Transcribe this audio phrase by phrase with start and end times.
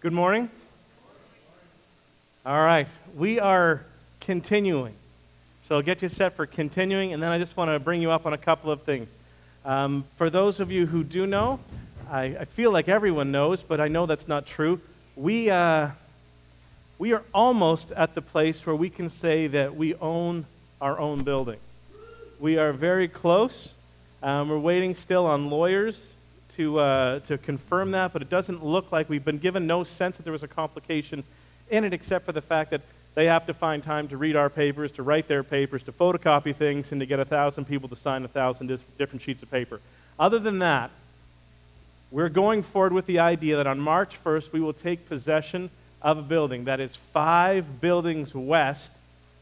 [0.00, 0.48] Good morning.
[2.46, 3.84] All right, we are
[4.20, 4.94] continuing.
[5.68, 8.24] So get you set for continuing, and then I just want to bring you up
[8.24, 9.10] on a couple of things.
[9.62, 11.60] Um, for those of you who do know,
[12.10, 14.80] I, I, feel like everyone knows, but I know that's not true.
[15.16, 15.90] We, uh,
[16.98, 20.46] we are almost at the place where we can say that we own
[20.80, 21.58] our own building.
[22.38, 23.74] We are very close.
[24.22, 26.00] Um, we're waiting still on lawyers
[26.60, 30.18] to, uh, to confirm that, but it doesn't look like we've been given no sense
[30.18, 31.24] that there was a complication
[31.70, 32.82] in it, except for the fact that
[33.14, 36.54] they have to find time to read our papers, to write their papers, to photocopy
[36.54, 39.80] things, and to get a thousand people to sign a thousand different sheets of paper.
[40.18, 40.90] Other than that,
[42.10, 45.70] we're going forward with the idea that on March 1st, we will take possession
[46.02, 48.92] of a building that is five buildings west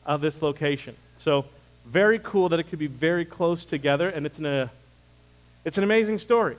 [0.06, 0.94] of this location.
[1.16, 1.46] So,
[1.84, 4.70] very cool that it could be very close together, and it's, a,
[5.64, 6.56] it's an amazing story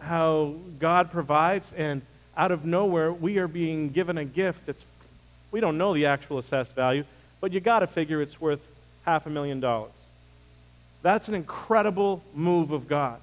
[0.00, 2.02] how God provides, and
[2.36, 4.84] out of nowhere, we are being given a gift that's,
[5.50, 7.04] we don't know the actual assessed value,
[7.40, 8.60] but you got to figure it's worth
[9.04, 9.92] half a million dollars.
[11.02, 13.20] That's an incredible move of God.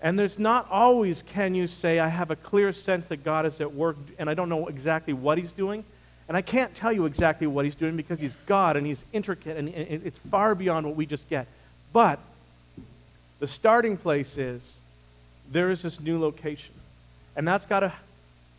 [0.00, 3.60] And there's not always can you say, I have a clear sense that God is
[3.60, 5.84] at work and I don't know exactly what He's doing.
[6.28, 9.56] And I can't tell you exactly what He's doing because He's God and He's intricate
[9.56, 11.46] and it's far beyond what we just get.
[11.92, 12.18] But
[13.38, 14.78] the starting place is
[15.52, 16.74] there is this new location.
[17.36, 17.92] And that's got to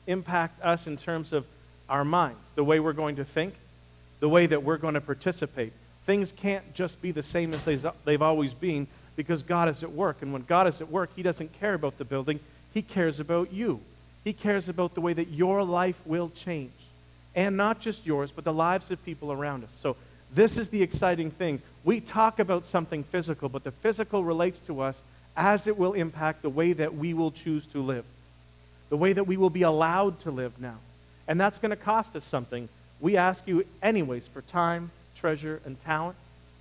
[0.08, 1.46] impact us in terms of
[1.90, 3.54] our minds, the way we're going to think,
[4.20, 5.74] the way that we're going to participate.
[6.06, 10.22] Things can't just be the same as they've always been because God is at work.
[10.22, 12.40] And when God is at work, He doesn't care about the building,
[12.74, 13.80] He cares about you.
[14.24, 16.72] He cares about the way that your life will change.
[17.36, 19.72] And not just yours, but the lives of people around us.
[19.82, 19.98] So,
[20.34, 21.62] this is the exciting thing.
[21.84, 25.04] We talk about something physical, but the physical relates to us
[25.36, 28.06] as it will impact the way that we will choose to live,
[28.90, 30.78] the way that we will be allowed to live now.
[31.28, 32.70] And that's going to cost us something.
[33.00, 36.16] We ask you, anyways, for time, treasure, and talent,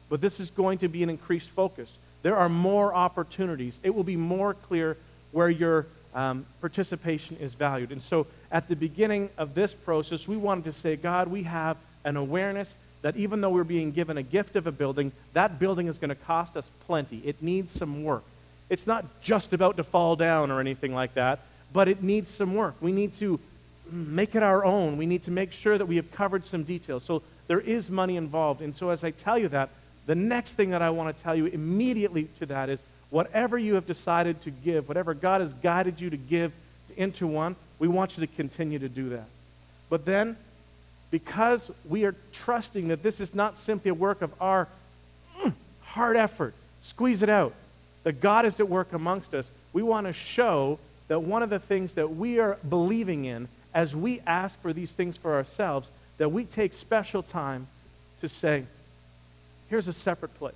[0.09, 1.93] but this is going to be an increased focus.
[2.23, 3.79] There are more opportunities.
[3.83, 4.97] It will be more clear
[5.33, 7.91] where your um, participation is valued.
[7.91, 11.77] And so at the beginning of this process, we wanted to say, God, we have
[12.05, 15.89] an awareness that even though we're being given a gift of a building, that building
[15.89, 17.19] is going to cost us plenty.
[17.25, 18.23] It needs some work.
[18.73, 21.41] It's not just about to fall down or anything like that,
[21.75, 22.75] but it needs some work.
[22.81, 23.39] We need to
[23.91, 24.97] make it our own.
[24.97, 27.05] We need to make sure that we have covered some details.
[27.05, 28.63] So there is money involved.
[28.63, 29.69] And so as I tell you that,
[30.07, 33.75] the next thing that I want to tell you immediately to that is whatever you
[33.75, 36.51] have decided to give, whatever God has guided you to give
[36.97, 39.27] into one, we want you to continue to do that.
[39.91, 40.35] But then,
[41.11, 44.67] because we are trusting that this is not simply a work of our
[45.39, 45.53] mm,
[45.83, 47.53] hard effort, squeeze it out
[48.05, 51.59] that God is at work amongst us, we want to show that one of the
[51.59, 56.31] things that we are believing in as we ask for these things for ourselves, that
[56.31, 57.67] we take special time
[58.21, 58.65] to say,
[59.69, 60.55] here's a separate place.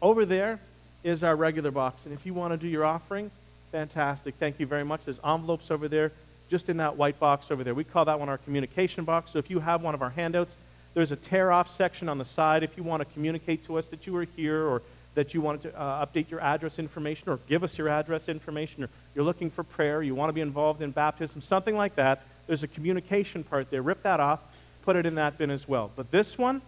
[0.00, 0.60] Over there
[1.02, 2.04] is our regular box.
[2.04, 3.30] And if you want to do your offering,
[3.70, 4.34] fantastic.
[4.38, 5.04] Thank you very much.
[5.04, 6.12] There's envelopes over there,
[6.50, 7.74] just in that white box over there.
[7.74, 9.32] We call that one our communication box.
[9.32, 10.56] So if you have one of our handouts,
[10.94, 13.86] there's a tear off section on the side if you want to communicate to us
[13.86, 14.82] that you were here or
[15.14, 18.84] that you wanted to uh, update your address information or give us your address information
[18.84, 22.22] or you're looking for prayer, you want to be involved in baptism, something like that,
[22.46, 23.82] there's a communication part there.
[23.82, 24.40] Rip that off,
[24.82, 25.90] put it in that bin as well.
[25.94, 26.62] But this one,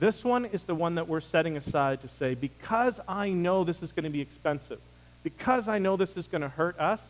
[0.00, 3.82] this one is the one that we're setting aside to say, because I know this
[3.82, 4.80] is going to be expensive,
[5.22, 7.02] because I know this is going to hurt us,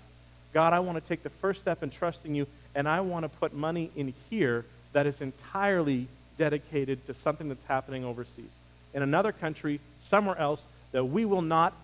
[0.54, 3.28] God, I want to take the first step in trusting you, and I want to
[3.28, 6.08] put money in here that is entirely
[6.38, 8.50] dedicated to something that's happening overseas
[8.94, 11.74] in another country, somewhere else, that we will not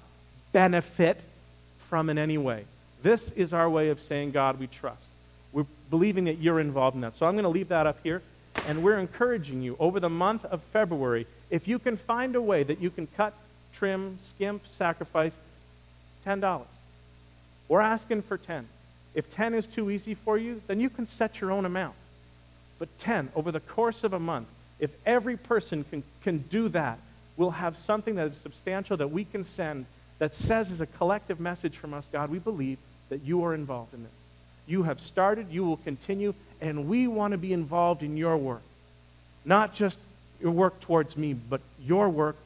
[0.52, 1.20] benefit
[1.78, 2.64] from in any way.
[3.02, 5.02] This is our way of saying, God, we trust.
[5.52, 7.16] We're believing that you're involved in that.
[7.16, 8.22] So I'm going to leave that up here.
[8.66, 12.62] And we're encouraging you over the month of February, if you can find a way
[12.62, 13.34] that you can cut,
[13.72, 15.34] trim, skimp, sacrifice
[16.26, 16.62] $10.
[17.69, 18.66] We're asking for 10.
[19.14, 21.94] If 10 is too easy for you, then you can set your own amount.
[22.78, 24.49] But 10 over the course of a month,
[24.81, 26.99] if every person can, can do that,
[27.36, 29.86] we'll have something that is substantial that we can send
[30.19, 32.78] that says as a collective message from us, God, we believe
[33.08, 34.12] that you are involved in this.
[34.66, 38.62] You have started, you will continue, and we want to be involved in your work.
[39.44, 39.98] Not just
[40.40, 42.36] your work towards me, but your work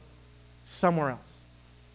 [0.65, 1.19] somewhere else.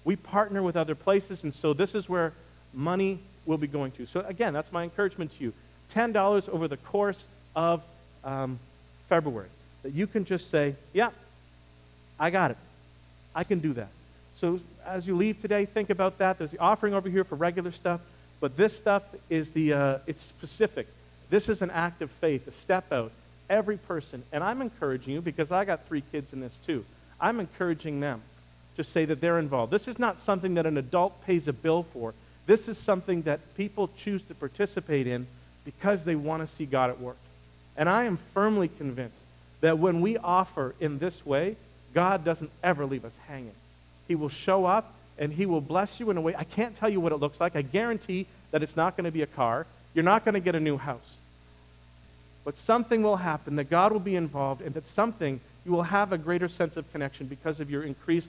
[0.05, 2.33] We partner with other places, and so this is where
[2.73, 4.07] money will be going to.
[4.07, 5.53] So, again, that's my encouragement to you
[5.95, 7.25] $10 over the course
[7.55, 7.83] of
[8.25, 8.59] um,
[9.09, 9.49] February
[9.83, 11.11] that you can just say, yeah,
[12.19, 12.57] I got it.
[13.35, 13.89] I can do that.
[14.37, 16.39] So as you leave today, think about that.
[16.39, 18.01] There's the offering over here for regular stuff,
[18.41, 20.87] but this stuff is the, uh, it's specific.
[21.31, 23.13] This is an act of faith, a step out.
[23.51, 26.85] Every person, and I'm encouraging you because I got three kids in this too.
[27.21, 28.23] I'm encouraging them
[28.77, 29.73] to say that they're involved.
[29.73, 32.15] This is not something that an adult pays a bill for.
[32.47, 35.27] This is something that people choose to participate in
[35.65, 37.17] because they want to see God at work.
[37.77, 39.17] And I am firmly convinced
[39.61, 41.57] that when we offer in this way,
[41.95, 43.55] God doesn't ever leave us hanging.
[44.09, 46.35] He will show up and He will bless you in a way.
[46.37, 47.57] I can't tell you what it looks like.
[47.57, 49.67] I guarantee that it's not going to be a car.
[49.95, 51.19] You're not going to get a new house.
[52.45, 56.13] But something will happen, that God will be involved, and that something you will have
[56.13, 58.29] a greater sense of connection because of your increased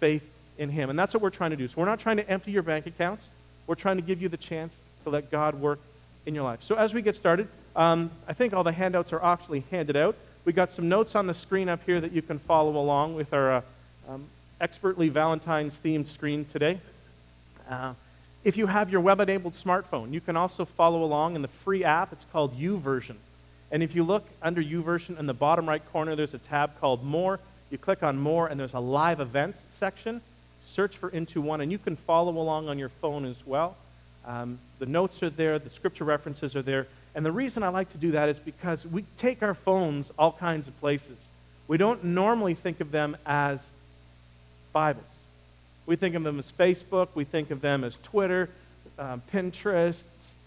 [0.00, 0.22] faith
[0.58, 0.90] in Him.
[0.90, 1.68] And that's what we're trying to do.
[1.68, 3.28] So we're not trying to empty your bank accounts.
[3.66, 4.74] We're trying to give you the chance
[5.04, 5.78] to let God work
[6.26, 6.62] in your life.
[6.62, 10.16] So as we get started, um, I think all the handouts are actually handed out.
[10.44, 13.32] We got some notes on the screen up here that you can follow along with
[13.32, 13.62] our uh,
[14.08, 14.24] um,
[14.60, 16.80] expertly Valentine's themed screen today.
[17.70, 17.94] Uh,
[18.42, 21.84] if you have your web enabled smartphone, you can also follow along in the free
[21.84, 22.12] app.
[22.12, 23.14] It's called YouVersion.
[23.70, 27.04] And if you look under YouVersion in the bottom right corner, there's a tab called
[27.04, 27.38] More.
[27.70, 30.20] You click on More, and there's a live events section.
[30.66, 33.76] Search for Into One, and you can follow along on your phone as well.
[34.26, 36.88] Um, the notes are there, the scripture references are there.
[37.14, 40.32] And the reason I like to do that is because we take our phones all
[40.32, 41.16] kinds of places.
[41.68, 43.70] We don't normally think of them as
[44.72, 45.04] Bibles.
[45.84, 48.48] We think of them as Facebook, we think of them as Twitter,
[48.98, 50.02] um, Pinterest,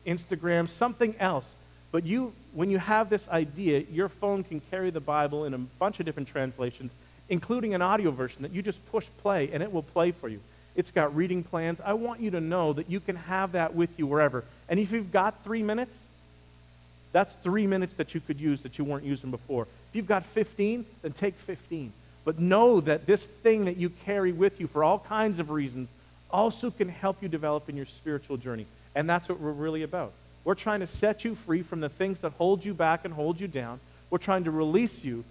[0.07, 1.53] Instagram, something else.
[1.91, 5.57] But you, when you have this idea, your phone can carry the Bible in a
[5.57, 6.91] bunch of different translations,
[7.29, 10.39] including an audio version that you just push play and it will play for you.
[10.75, 11.79] It's got reading plans.
[11.83, 14.43] I want you to know that you can have that with you wherever.
[14.67, 16.03] And if you've got three minutes,
[17.15, 19.63] that's three minutes that you could use that you weren't using before.
[19.63, 21.93] If you've got 15, then take 15.
[22.25, 25.87] But know that this thing that you carry with you for all kinds of reasons
[26.29, 28.65] also can help you develop in your spiritual journey.
[28.95, 30.11] And that's what we're really about.
[30.43, 33.39] We're trying to set you free from the things that hold you back and hold
[33.39, 33.79] you down.
[34.09, 35.23] We're trying to release you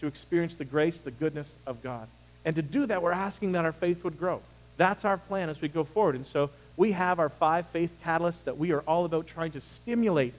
[0.00, 2.08] to experience the grace, the goodness of God.
[2.44, 4.40] And to do that, we're asking that our faith would grow.
[4.78, 6.16] That's our plan as we go forward.
[6.16, 9.60] And so we have our five faith catalysts that we are all about trying to
[9.60, 10.34] stimulate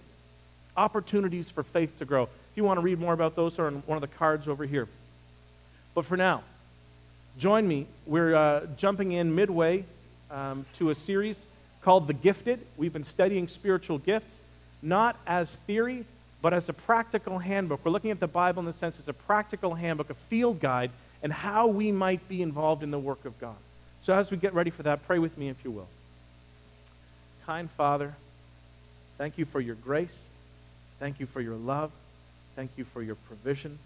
[0.77, 2.23] opportunities for faith to grow.
[2.23, 4.65] If you want to read more about those, are on one of the cards over
[4.65, 4.87] here.
[5.93, 6.43] But for now,
[7.37, 7.87] join me.
[8.05, 9.85] We're uh, jumping in midway
[10.29, 11.45] um, to a series
[11.81, 12.59] called The Gifted.
[12.77, 14.41] We've been studying spiritual gifts,
[14.81, 16.05] not as theory,
[16.41, 17.85] but as a practical handbook.
[17.85, 20.91] We're looking at the Bible in the sense it's a practical handbook, a field guide,
[21.23, 23.55] and how we might be involved in the work of God.
[24.01, 25.87] So as we get ready for that, pray with me if you will.
[27.45, 28.15] Kind Father,
[29.17, 30.19] thank you for your grace.
[31.01, 31.89] Thank you for your love.
[32.55, 33.79] Thank you for your provision.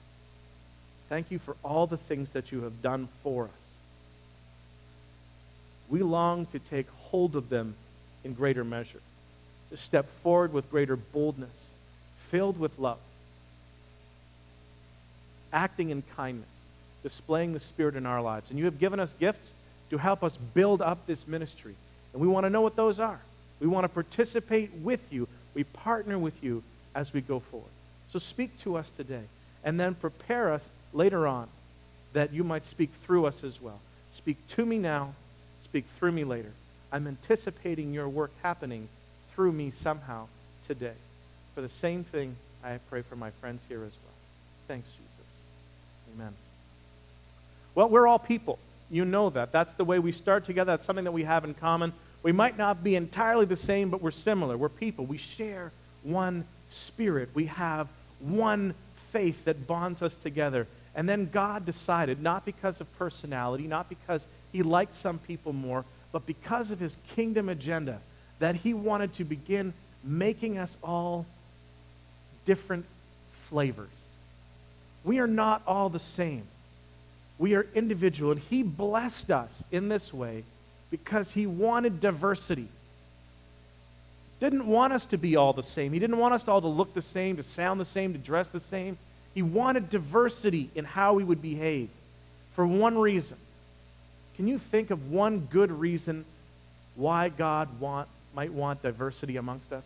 [1.08, 3.50] Thank you for all the things that you have done for us.
[5.88, 7.76] We long to take hold of them
[8.26, 9.00] in greater measure,
[9.70, 11.56] to step forward with greater boldness,
[12.28, 12.98] filled with love,
[15.54, 16.50] acting in kindness,
[17.02, 18.50] displaying the Spirit in our lives.
[18.50, 19.54] And you have given us gifts
[19.90, 21.76] to help us build up this ministry.
[22.12, 23.22] And we want to know what those are.
[23.62, 25.30] We want to participate with you.
[25.54, 26.62] We partner with you
[26.96, 27.70] as we go forward.
[28.10, 29.24] So speak to us today
[29.64, 30.64] and then prepare us
[30.94, 31.48] later on
[32.14, 33.82] that you might speak through us as well.
[34.14, 35.14] Speak to me now,
[35.64, 36.52] speak through me later.
[36.92, 38.88] I'm anticipating your work happening
[39.34, 40.28] through me somehow
[40.66, 40.94] today.
[41.54, 44.14] For the same thing, I pray for my friends here as well.
[44.68, 46.16] Thanks, Jesus.
[46.16, 46.34] Amen.
[47.76, 48.58] Well, we're all people.
[48.90, 49.52] You know that.
[49.52, 50.72] That's the way we start together.
[50.72, 51.92] That's something that we have in common.
[52.24, 54.58] We might not be entirely the same, but we're similar.
[54.58, 55.06] We're people.
[55.06, 55.72] We share
[56.04, 57.30] one spirit.
[57.34, 57.88] We have
[58.20, 58.74] one
[59.12, 60.68] faith that bonds us together.
[60.96, 65.84] And then God decided, not because of personality, not because he liked some people more,
[66.12, 68.00] but because of his kingdom agenda,
[68.40, 71.26] that he wanted to begin making us all
[72.46, 72.86] different
[73.50, 73.90] flavors.
[75.04, 76.44] We are not all the same.
[77.38, 78.32] We are individual.
[78.32, 80.44] And he blessed us in this way
[80.90, 82.70] because he wanted diversity.
[84.40, 85.94] Didn't want us to be all the same.
[85.94, 88.50] He didn't want us all to look the same, to sound the same, to dress
[88.50, 88.98] the same.
[89.34, 91.90] He wanted diversity in how we would behave
[92.54, 93.38] for one reason.
[94.36, 96.26] Can you think of one good reason
[96.96, 99.86] why God want, might want diversity amongst us?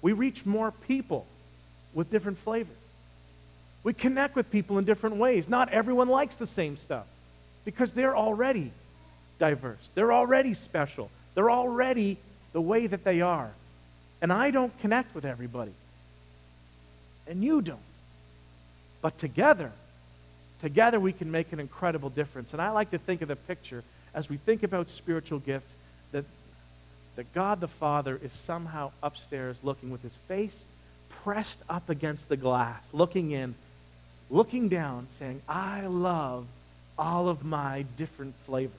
[0.00, 1.26] We reach more people
[1.92, 2.76] with different flavors.
[3.82, 5.48] We connect with people in different ways.
[5.48, 7.06] Not everyone likes the same stuff
[7.64, 8.70] because they're already
[9.38, 9.90] diverse.
[9.94, 11.10] They're already special.
[11.34, 12.18] They're already
[12.52, 13.50] the way that they are.
[14.20, 15.72] And I don't connect with everybody.
[17.26, 17.78] And you don't.
[19.00, 19.70] But together,
[20.60, 22.52] together we can make an incredible difference.
[22.52, 25.74] And I like to think of the picture as we think about spiritual gifts
[26.12, 26.24] that
[27.18, 30.64] that God the Father is somehow upstairs looking with his face
[31.24, 33.56] pressed up against the glass, looking in,
[34.30, 36.46] looking down, saying, I love
[36.96, 38.72] all of my different flavors.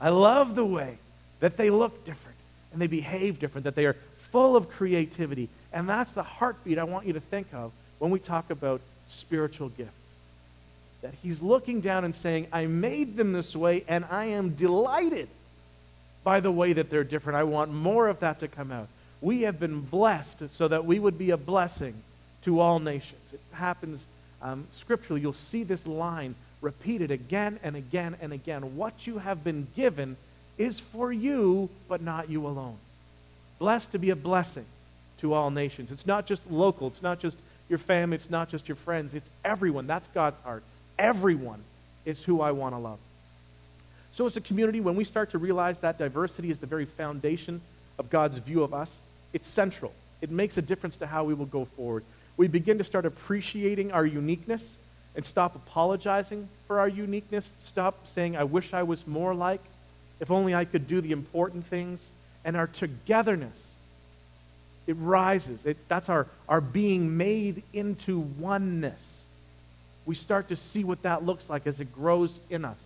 [0.00, 0.98] I love the way
[1.40, 2.36] that they look different
[2.72, 3.96] and they behave different, that they are
[4.30, 5.48] full of creativity.
[5.72, 9.68] And that's the heartbeat I want you to think of when we talk about spiritual
[9.70, 9.92] gifts.
[11.02, 15.28] That he's looking down and saying, I made them this way, and I am delighted
[16.24, 17.36] by the way that they're different.
[17.36, 18.88] I want more of that to come out.
[19.20, 21.94] We have been blessed so that we would be a blessing
[22.42, 23.32] to all nations.
[23.32, 24.04] It happens
[24.42, 25.20] um, scripturally.
[25.20, 28.76] You'll see this line repeated again and again and again.
[28.76, 30.16] What you have been given
[30.56, 32.76] is for you, but not you alone.
[33.58, 34.66] Blessed to be a blessing
[35.20, 35.90] to all nations.
[35.90, 37.36] It's not just local, it's not just
[37.68, 39.86] your family, it's not just your friends, it's everyone.
[39.86, 40.62] That's God's heart.
[40.98, 41.62] Everyone
[42.04, 42.98] is who I want to love.
[44.10, 47.60] So, as a community, when we start to realize that diversity is the very foundation
[47.98, 48.96] of God's view of us,
[49.32, 49.92] it's central.
[50.20, 52.04] It makes a difference to how we will go forward.
[52.36, 54.76] We begin to start appreciating our uniqueness
[55.18, 57.50] and stop apologizing for our uniqueness.
[57.64, 59.60] Stop saying, I wish I was more like,
[60.20, 62.08] if only I could do the important things.
[62.44, 63.66] And our togetherness,
[64.86, 65.66] it rises.
[65.66, 69.24] It, that's our, our being made into oneness.
[70.06, 72.80] We start to see what that looks like as it grows in us.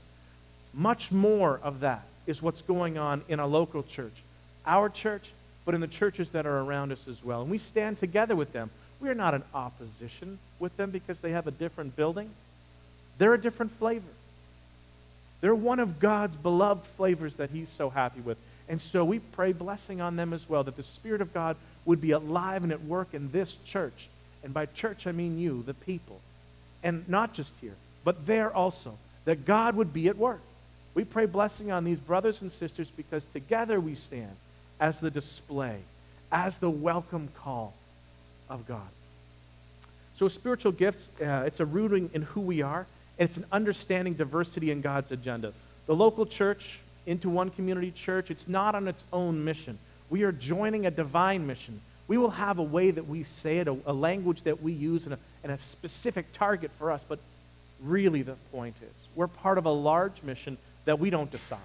[0.72, 4.22] Much more of that is what's going on in a local church,
[4.64, 5.32] our church,
[5.66, 7.42] but in the churches that are around us as well.
[7.42, 8.70] And we stand together with them.
[9.02, 12.30] We are not in opposition with them because they have a different building.
[13.18, 14.06] They're a different flavor.
[15.40, 18.38] They're one of God's beloved flavors that He's so happy with.
[18.68, 22.00] And so we pray blessing on them as well, that the Spirit of God would
[22.00, 24.08] be alive and at work in this church.
[24.44, 26.20] And by church, I mean you, the people.
[26.84, 30.40] And not just here, but there also, that God would be at work.
[30.94, 34.36] We pray blessing on these brothers and sisters because together we stand
[34.78, 35.80] as the display,
[36.30, 37.74] as the welcome call
[38.48, 38.88] of God.
[40.16, 42.86] So, spiritual gifts, uh, it's a rooting in who we are,
[43.18, 45.52] and it's an understanding diversity in God's agenda.
[45.86, 49.78] The local church into one community church, it's not on its own mission.
[50.10, 51.80] We are joining a divine mission.
[52.06, 55.04] We will have a way that we say it, a, a language that we use,
[55.04, 57.04] and a, and a specific target for us.
[57.08, 57.18] But
[57.82, 61.58] really, the point is, we're part of a large mission that we don't decide.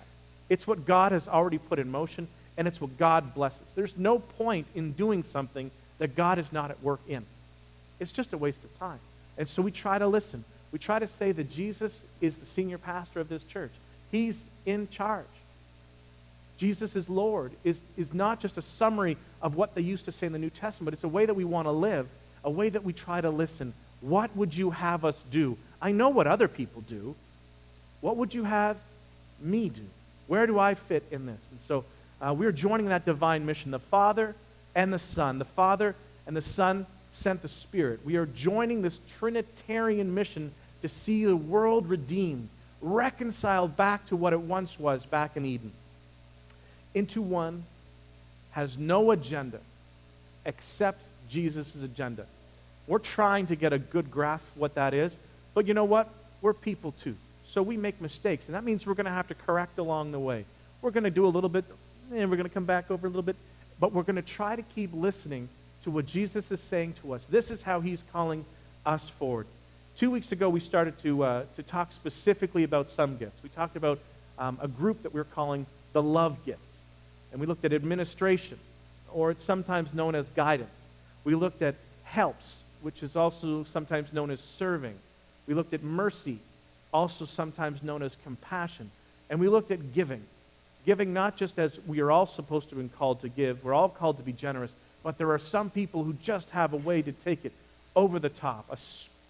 [0.50, 3.68] It's what God has already put in motion, and it's what God blesses.
[3.76, 7.25] There's no point in doing something that God is not at work in.
[8.00, 9.00] It's just a waste of time.
[9.38, 10.44] And so we try to listen.
[10.72, 13.72] We try to say that Jesus is the senior pastor of this church.
[14.12, 15.25] He's in charge.
[16.58, 20.25] Jesus is Lord is, is not just a summary of what they used to say
[20.25, 22.08] in the New Testament, but it's a way that we want to live,
[22.44, 23.74] a way that we try to listen.
[24.01, 25.58] What would you have us do?
[25.82, 27.16] I know what other people do.
[28.01, 28.77] What would you have
[29.39, 29.84] me do?
[30.27, 31.39] Where do I fit in this?
[31.51, 31.86] And so
[32.20, 33.72] uh, we're joining that divine mission.
[33.72, 34.36] The Father
[34.78, 35.40] and the Son.
[35.40, 35.96] The Father
[36.28, 38.00] and the Son sent the Spirit.
[38.06, 40.54] We are joining this Trinitarian mission
[40.84, 42.48] to see the world redeemed,
[42.80, 45.72] reconciled back to what it once was back in Eden,
[46.94, 47.66] into one
[48.52, 49.60] has no agenda
[50.46, 52.28] except Jesus' agenda.
[52.86, 55.18] We're trying to get a good grasp of what that is,
[55.56, 56.08] but you know what?
[56.42, 57.16] We're people too.
[57.48, 60.20] So we make mistakes, and that means we're going to have to correct along the
[60.20, 60.46] way.
[60.84, 61.66] We're going to do a little bit,
[62.14, 63.36] and we're going to come back over a little bit,
[63.80, 65.50] but we're going to try to keep listening
[65.84, 67.26] to what Jesus is saying to us.
[67.26, 68.46] This is how he's calling
[68.86, 69.48] us forward.
[69.98, 73.42] Two weeks ago, we started to, uh, to talk specifically about some gifts.
[73.42, 74.00] We talked about
[74.38, 76.62] um, a group that we're calling the love gifts.
[77.32, 78.60] And we looked at administration,
[79.12, 80.70] or it's sometimes known as guidance.
[81.24, 84.96] We looked at helps, which is also sometimes known as serving.
[85.48, 86.40] We looked at mercy,
[86.94, 88.92] also sometimes known as compassion.
[89.30, 90.24] And we looked at giving.
[90.88, 93.89] Giving not just as we are all supposed to be called to give, we're all
[93.89, 97.12] called to be generous, but there are some people who just have a way to
[97.12, 97.51] take it
[97.94, 98.77] over the top, a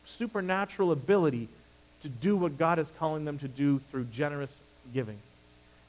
[0.05, 1.49] supernatural ability
[2.03, 4.55] to do what God is calling them to do through generous
[4.93, 5.17] giving.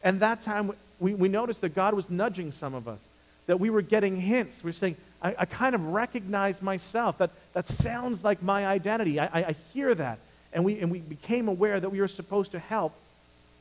[0.02, 3.06] And that time, we, we noticed that God was nudging some of us,
[3.46, 4.64] that we were getting hints.
[4.64, 7.18] We are saying, I, I kind of recognize myself.
[7.18, 9.20] That, that sounds like my identity.
[9.20, 10.18] I, I, I hear that.
[10.50, 12.94] And we, and we became aware that we were supposed to help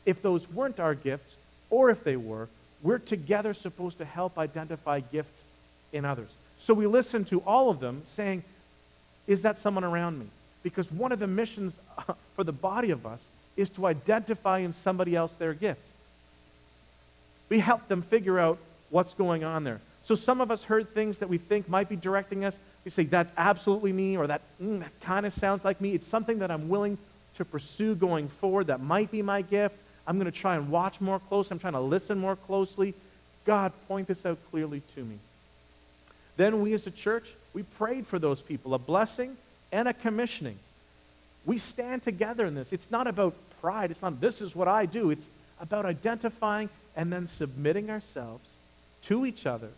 [0.05, 1.35] if those weren't our gifts,
[1.69, 2.47] or if they were,
[2.81, 5.43] we're together supposed to help identify gifts
[5.91, 6.29] in others.
[6.59, 8.43] So we listen to all of them saying,
[9.25, 10.27] Is that someone around me?
[10.63, 11.79] Because one of the missions
[12.36, 13.24] for the body of us
[13.55, 15.89] is to identify in somebody else their gifts.
[17.50, 18.57] We help them figure out
[18.89, 19.79] what's going on there.
[20.03, 22.57] So some of us heard things that we think might be directing us.
[22.86, 25.93] We say, that's absolutely me, or that, mm, that kind of sounds like me.
[25.93, 26.97] It's something that I'm willing
[27.36, 28.67] to pursue going forward.
[28.67, 29.75] That might be my gift.
[30.07, 31.53] I'm going to try and watch more closely.
[31.53, 32.93] I'm trying to listen more closely.
[33.45, 35.19] God, point this out clearly to me.
[36.37, 39.37] Then we as a church, we prayed for those people, a blessing
[39.71, 40.57] and a commissioning.
[41.45, 42.71] We stand together in this.
[42.71, 43.91] It's not about pride.
[43.91, 45.11] It's not, this is what I do.
[45.11, 45.25] It's
[45.59, 48.47] about identifying and then submitting ourselves
[49.03, 49.69] to each other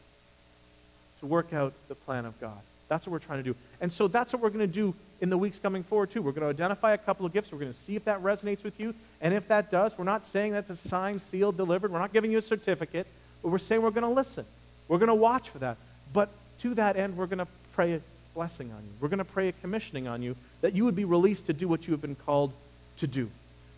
[1.19, 2.59] to work out the plan of God.
[2.87, 3.55] That's what we're trying to do.
[3.81, 6.21] And so that's what we're going to do in the weeks coming forward, too.
[6.21, 7.51] We're going to identify a couple of gifts.
[7.51, 8.95] We're going to see if that resonates with you.
[9.21, 11.91] And if that does, we're not saying that's a signed, sealed, delivered.
[11.91, 13.07] We're not giving you a certificate,
[13.41, 14.45] but we're saying we're going to listen.
[14.87, 15.77] We're going to watch for that.
[16.13, 16.29] But
[16.61, 18.01] to that end, we're going to pray a
[18.33, 18.91] blessing on you.
[18.99, 21.67] We're going to pray a commissioning on you that you would be released to do
[21.67, 22.53] what you have been called
[22.97, 23.29] to do.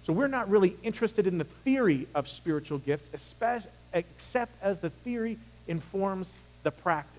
[0.03, 3.09] So we're not really interested in the theory of spiritual gifts,
[3.93, 6.29] except as the theory informs
[6.63, 7.17] the practice.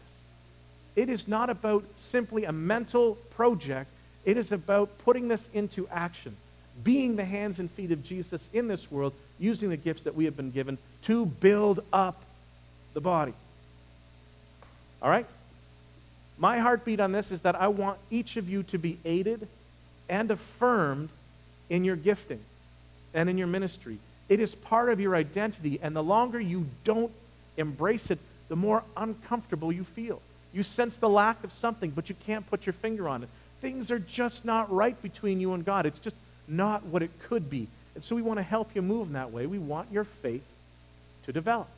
[0.96, 3.88] It is not about simply a mental project,
[4.24, 6.36] it is about putting this into action,
[6.82, 10.24] being the hands and feet of Jesus in this world, using the gifts that we
[10.24, 12.22] have been given to build up
[12.94, 13.34] the body.
[15.02, 15.26] All right?
[16.38, 19.48] My heartbeat on this is that I want each of you to be aided
[20.08, 21.08] and affirmed
[21.68, 22.40] in your gifting
[23.14, 23.98] and in your ministry.
[24.28, 27.12] It is part of your identity, and the longer you don't
[27.56, 30.20] embrace it, the more uncomfortable you feel.
[30.52, 33.28] You sense the lack of something, but you can't put your finger on it.
[33.62, 35.86] Things are just not right between you and God.
[35.86, 36.16] It's just
[36.48, 37.68] not what it could be.
[37.94, 39.46] And so we want to help you move in that way.
[39.46, 40.42] We want your faith
[41.26, 41.68] to develop.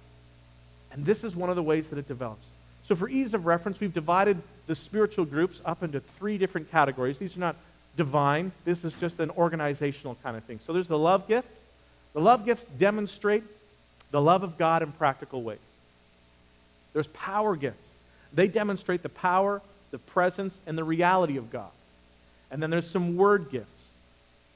[0.91, 2.47] And this is one of the ways that it develops.
[2.85, 7.19] So, for ease of reference, we've divided the spiritual groups up into three different categories.
[7.19, 7.57] These are not
[7.97, 10.61] divine, this is just an organizational kind of thing.
[10.67, 11.57] So, there's the love gifts.
[12.15, 13.43] The love gifts demonstrate
[14.11, 15.59] the love of God in practical ways.
[16.93, 17.91] There's power gifts.
[18.33, 19.61] They demonstrate the power,
[19.95, 21.71] the presence, and the reality of God.
[22.51, 23.85] And then there's some word gifts.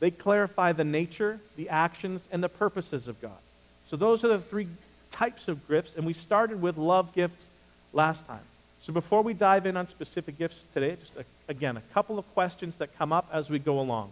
[0.00, 3.38] They clarify the nature, the actions, and the purposes of God.
[3.86, 4.66] So those are the three
[5.12, 7.50] types of gifts, and we started with love gifts
[7.92, 8.42] last time.
[8.80, 12.34] So before we dive in on specific gifts today, just a, again, a couple of
[12.34, 14.10] questions that come up as we go along.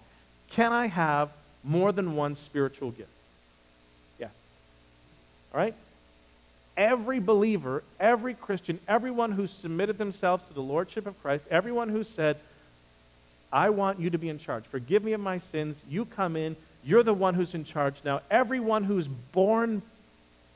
[0.51, 1.31] Can I have
[1.65, 3.11] more than one spiritual gift?
[4.21, 4.31] Yes.
[5.53, 5.75] All right?
[6.77, 12.05] Every believer, every Christian, everyone who submitted themselves to the Lordship of Christ, everyone who
[12.05, 12.37] said,
[13.53, 14.65] I want you to be in charge.
[14.65, 15.77] Forgive me of my sins.
[15.89, 16.57] You come in.
[16.85, 18.21] You're the one who's in charge now.
[18.31, 19.83] Everyone who's born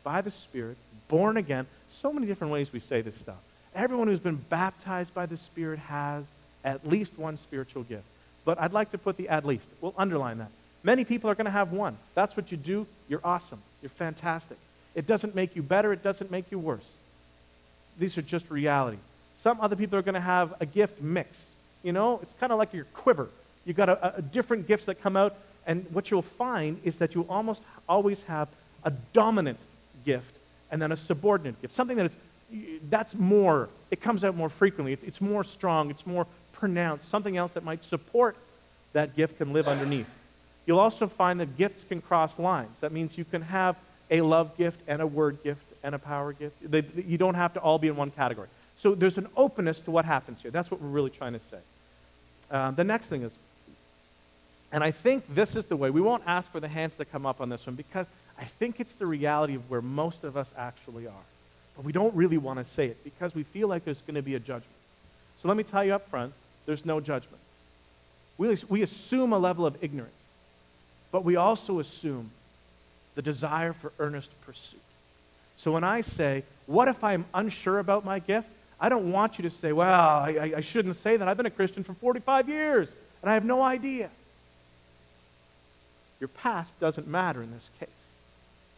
[0.05, 0.77] by the Spirit,
[1.09, 1.67] born again.
[1.91, 3.39] So many different ways we say this stuff.
[3.75, 6.29] Everyone who's been baptized by the Spirit has
[6.65, 8.05] at least one spiritual gift.
[8.45, 9.67] But I'd like to put the at least.
[9.81, 10.51] We'll underline that.
[10.83, 11.97] Many people are going to have one.
[12.15, 12.87] That's what you do.
[13.09, 13.61] You're awesome.
[13.83, 14.57] You're fantastic.
[14.95, 16.97] It doesn't make you better, it doesn't make you worse.
[17.99, 18.99] These are just reality.
[19.37, 21.47] Some other people are going to have a gift mix.
[21.83, 23.29] You know, it's kind of like your quiver.
[23.65, 27.15] You've got a, a different gifts that come out, and what you'll find is that
[27.15, 28.49] you almost always have
[28.85, 29.59] a dominant
[30.05, 30.37] gift
[30.71, 31.75] and then a subordinate gift.
[31.75, 32.17] Something that is
[32.89, 34.93] that's more, it comes out more frequently.
[34.93, 37.09] It's, it's more strong, it's more pronounced.
[37.09, 38.37] Something else that might support
[38.93, 40.09] that gift can live underneath.
[40.67, 42.81] You'll also find that gifts can cross lines.
[42.81, 43.77] That means you can have
[44.11, 46.57] a love gift and a word gift and a power gift.
[46.63, 48.49] They, you don't have to all be in one category.
[48.77, 50.51] So there's an openness to what happens here.
[50.51, 51.59] That's what we're really trying to say.
[52.51, 53.33] Uh, the next thing is,
[54.73, 57.27] and I think this is the way, we won't ask for the hands to come
[57.27, 60.53] up on this one because I think it's the reality of where most of us
[60.57, 61.25] actually are.
[61.77, 64.23] But we don't really want to say it because we feel like there's going to
[64.23, 64.65] be a judgment.
[65.43, 66.33] So let me tell you up front
[66.67, 67.39] there's no judgment.
[68.39, 70.13] We, we assume a level of ignorance,
[71.11, 72.31] but we also assume
[73.15, 74.81] the desire for earnest pursuit.
[75.57, 78.49] So when I say, What if I'm unsure about my gift?
[78.81, 81.29] I don't want you to say, Well, I, I shouldn't say that.
[81.29, 84.11] I've been a Christian for 45 years and I have no idea.
[86.19, 87.89] Your past doesn't matter in this case.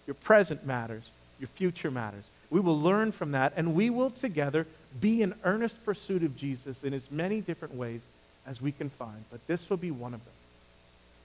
[0.07, 1.11] Your present matters.
[1.39, 2.25] Your future matters.
[2.51, 4.67] We will learn from that and we will together
[5.01, 8.01] be in earnest pursuit of Jesus in as many different ways
[8.47, 9.25] as we can find.
[9.31, 10.35] But this will be one of them.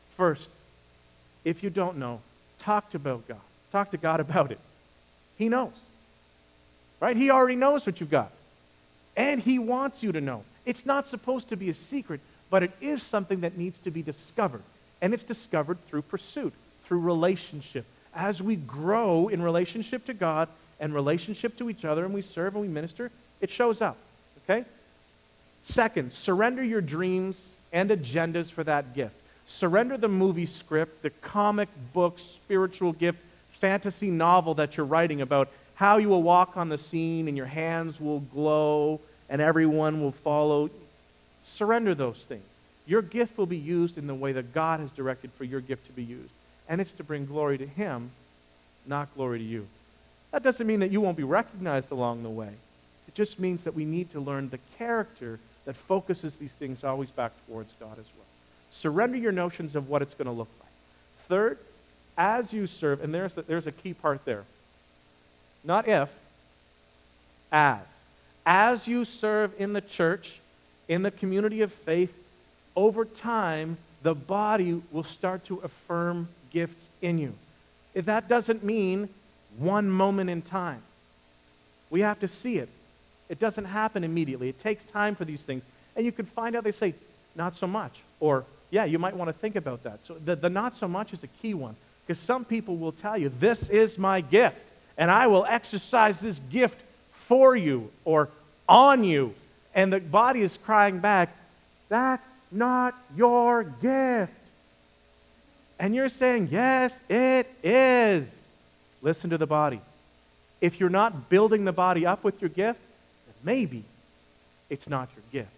[0.09, 0.49] First,
[1.43, 2.21] if you don't know,
[2.67, 3.39] talk to about God.
[3.71, 4.59] Talk to God about it.
[5.37, 5.73] He knows.
[6.99, 7.15] Right?
[7.15, 8.31] He already knows what you've got.
[9.15, 10.43] And he wants you to know.
[10.65, 14.01] It's not supposed to be a secret, but it is something that needs to be
[14.01, 14.61] discovered.
[15.01, 16.53] And it's discovered through pursuit,
[16.85, 17.85] through relationship.
[18.13, 20.49] As we grow in relationship to God
[20.79, 23.97] and relationship to each other and we serve and we minister, it shows up.
[24.43, 24.65] Okay?
[25.63, 29.15] Second, surrender your dreams and agendas for that gift.
[29.47, 35.49] Surrender the movie script, the comic book, spiritual gift, fantasy novel that you're writing about
[35.75, 40.11] how you will walk on the scene and your hands will glow and everyone will
[40.11, 40.69] follow.
[41.43, 42.43] Surrender those things.
[42.85, 45.85] Your gift will be used in the way that God has directed for your gift
[45.87, 46.31] to be used.
[46.69, 48.11] And it's to bring glory to Him,
[48.85, 49.67] not glory to you.
[50.31, 52.51] That doesn't mean that you won't be recognized along the way.
[53.07, 57.11] It just means that we need to learn the character that focuses these things always
[57.11, 58.25] back towards God as well.
[58.71, 60.69] Surrender your notions of what it's going to look like.
[61.27, 61.57] Third,
[62.17, 64.43] as you serve, and there's, the, there's a key part there.
[65.63, 66.09] Not if,
[67.51, 67.81] as.
[68.45, 70.39] As you serve in the church,
[70.87, 72.13] in the community of faith,
[72.75, 77.33] over time, the body will start to affirm gifts in you.
[77.93, 79.09] If that doesn't mean
[79.57, 80.81] one moment in time.
[81.89, 82.69] We have to see it.
[83.29, 84.49] It doesn't happen immediately.
[84.49, 85.63] It takes time for these things.
[85.95, 86.93] And you can find out they say,
[87.35, 88.01] not so much.
[88.19, 90.05] Or, yeah, you might want to think about that.
[90.05, 91.75] So the, the not so much is a key one.
[92.05, 94.65] Because some people will tell you, this is my gift,
[94.97, 96.79] and I will exercise this gift
[97.11, 98.29] for you or
[98.67, 99.33] on you.
[99.75, 101.35] And the body is crying back,
[101.89, 104.31] that's not your gift.
[105.79, 108.27] And you're saying, yes, it is.
[109.01, 109.81] Listen to the body.
[110.61, 112.79] If you're not building the body up with your gift,
[113.43, 113.83] maybe
[114.69, 115.51] it's not your gift.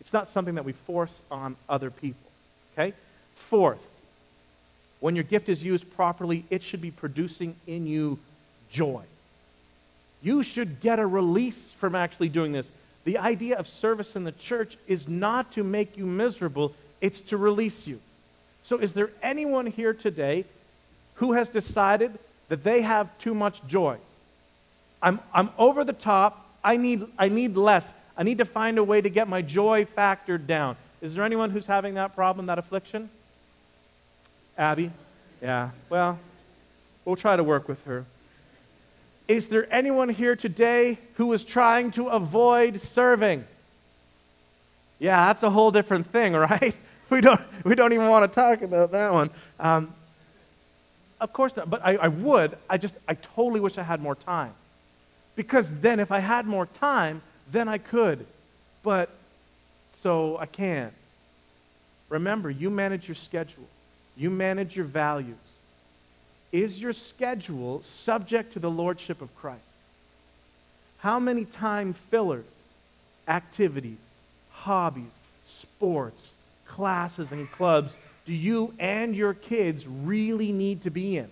[0.00, 2.31] It's not something that we force on other people.
[2.72, 2.94] Okay?
[3.34, 3.86] Fourth,
[5.00, 8.18] when your gift is used properly, it should be producing in you
[8.70, 9.02] joy.
[10.22, 12.70] You should get a release from actually doing this.
[13.04, 17.36] The idea of service in the church is not to make you miserable, it's to
[17.36, 18.00] release you.
[18.62, 20.44] So, is there anyone here today
[21.14, 22.16] who has decided
[22.48, 23.98] that they have too much joy?
[25.02, 26.46] I'm, I'm over the top.
[26.62, 27.92] I need, I need less.
[28.16, 30.76] I need to find a way to get my joy factored down.
[31.02, 33.10] Is there anyone who's having that problem, that affliction?
[34.56, 34.92] Abby?
[35.42, 36.18] Yeah, well,
[37.04, 38.06] we'll try to work with her.
[39.26, 43.44] Is there anyone here today who is trying to avoid serving?
[45.00, 46.74] Yeah, that's a whole different thing, right?
[47.10, 49.30] We don't, we don't even want to talk about that one.
[49.58, 49.92] Um,
[51.20, 52.56] of course not, but I, I would.
[52.70, 54.52] I just, I totally wish I had more time.
[55.34, 58.24] Because then, if I had more time, then I could.
[58.82, 59.10] But,
[60.02, 60.92] so I can't.
[62.08, 63.68] Remember, you manage your schedule,
[64.16, 65.36] you manage your values.
[66.50, 69.62] Is your schedule subject to the lordship of Christ?
[70.98, 72.44] How many time fillers,
[73.26, 73.98] activities,
[74.50, 75.04] hobbies,
[75.46, 76.34] sports,
[76.66, 81.30] classes, and clubs do you and your kids really need to be in?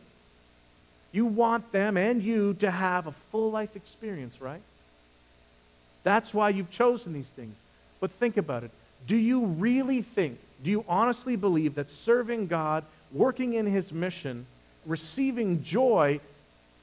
[1.12, 4.62] You want them and you to have a full life experience, right?
[6.02, 7.54] That's why you've chosen these things.
[8.00, 8.70] But think about it.
[9.06, 14.46] Do you really think, do you honestly believe that serving God, working in His mission,
[14.86, 16.20] receiving joy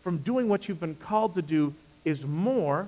[0.04, 1.74] from doing what you've been called to do
[2.06, 2.88] is more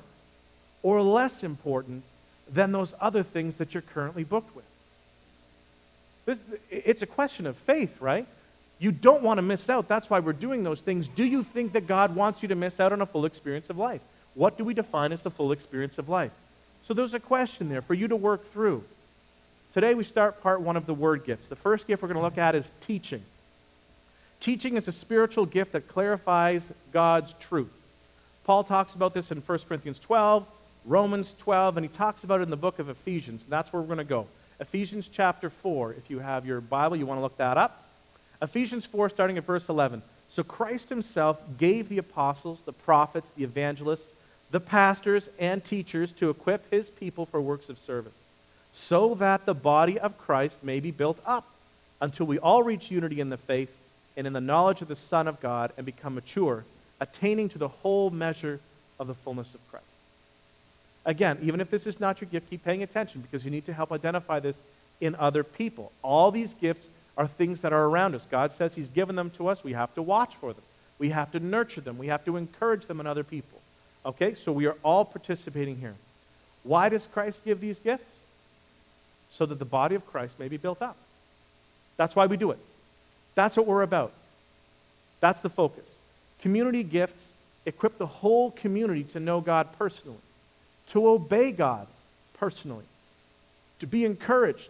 [0.83, 2.03] or less important
[2.51, 4.65] than those other things that you're currently booked with?
[6.25, 6.39] This,
[6.69, 8.27] it's a question of faith, right?
[8.77, 9.87] You don't want to miss out.
[9.87, 11.07] That's why we're doing those things.
[11.07, 13.77] Do you think that God wants you to miss out on a full experience of
[13.77, 14.01] life?
[14.35, 16.31] What do we define as the full experience of life?
[16.89, 18.83] So there's a question there for you to work through.
[19.75, 21.47] Today we start part one of the word gifts.
[21.47, 23.21] The first gift we're going to look at is teaching.
[24.39, 27.69] Teaching is a spiritual gift that clarifies God's truth.
[28.43, 30.47] Paul talks about this in 1 Corinthians 12,
[30.83, 33.43] Romans 12, and he talks about it in the book of Ephesians.
[33.43, 34.25] And that's where we're going to go.
[34.59, 35.93] Ephesians chapter 4.
[35.93, 37.85] If you have your Bible, you want to look that up.
[38.41, 40.01] Ephesians 4, starting at verse 11.
[40.27, 44.11] So Christ himself gave the apostles, the prophets, the evangelists,
[44.51, 48.13] the pastors, and teachers to equip his people for works of service,
[48.73, 51.45] so that the body of Christ may be built up
[52.01, 53.69] until we all reach unity in the faith
[54.17, 56.65] and in the knowledge of the Son of God and become mature,
[56.99, 58.59] attaining to the whole measure
[58.99, 59.85] of the fullness of Christ.
[61.05, 63.73] Again, even if this is not your gift, keep paying attention because you need to
[63.73, 64.57] help identify this
[64.99, 65.91] in other people.
[66.01, 68.25] All these gifts are things that are around us.
[68.29, 69.63] God says He's given them to us.
[69.63, 70.63] We have to watch for them.
[70.97, 71.97] We have to nurture them.
[71.97, 73.58] We have to encourage them in other people.
[74.05, 74.33] Okay?
[74.33, 75.95] So we are all participating here.
[76.63, 78.11] Why does Christ give these gifts?
[79.31, 80.97] So that the body of Christ may be built up.
[81.97, 82.59] That's why we do it.
[83.35, 84.11] That's what we're about.
[85.19, 85.89] That's the focus.
[86.41, 87.33] Community gifts
[87.65, 90.17] equip the whole community to know God personally,
[90.87, 91.87] to obey God
[92.37, 92.85] personally,
[93.79, 94.69] to be encouraged,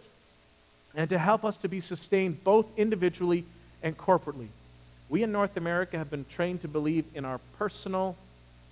[0.94, 3.44] and to help us to be sustained both individually
[3.82, 4.48] and corporately.
[5.08, 8.16] We in North America have been trained to believe in our personal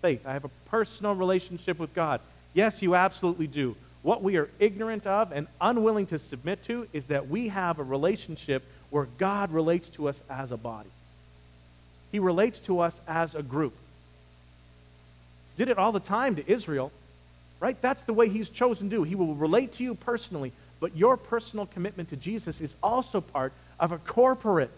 [0.00, 0.26] faith.
[0.26, 2.20] I have a personal relationship with God.
[2.54, 3.76] Yes, you absolutely do.
[4.02, 7.82] What we are ignorant of and unwilling to submit to is that we have a
[7.82, 10.88] relationship where God relates to us as a body.
[12.10, 13.74] He relates to us as a group.
[15.56, 16.92] Did it all the time to Israel,
[17.60, 17.80] right?
[17.82, 19.02] That's the way he's chosen to do.
[19.02, 23.52] He will relate to you personally, but your personal commitment to Jesus is also part
[23.78, 24.70] of a corporate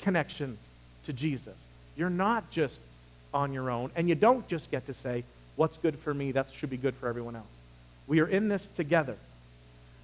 [0.00, 0.58] connection
[1.06, 1.54] to Jesus.
[1.96, 2.78] You're not just
[3.32, 5.24] on your own, and you don't just get to say,
[5.56, 7.46] what's good for me, that should be good for everyone else.
[8.06, 9.16] We are in this together.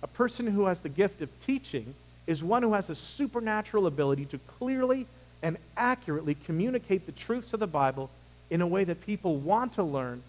[0.02, 1.94] A person who has the gift of teaching
[2.26, 5.06] is one who has a supernatural ability to clearly
[5.42, 8.10] and accurately communicate the truths of the Bible
[8.50, 10.22] in a way that people want to learn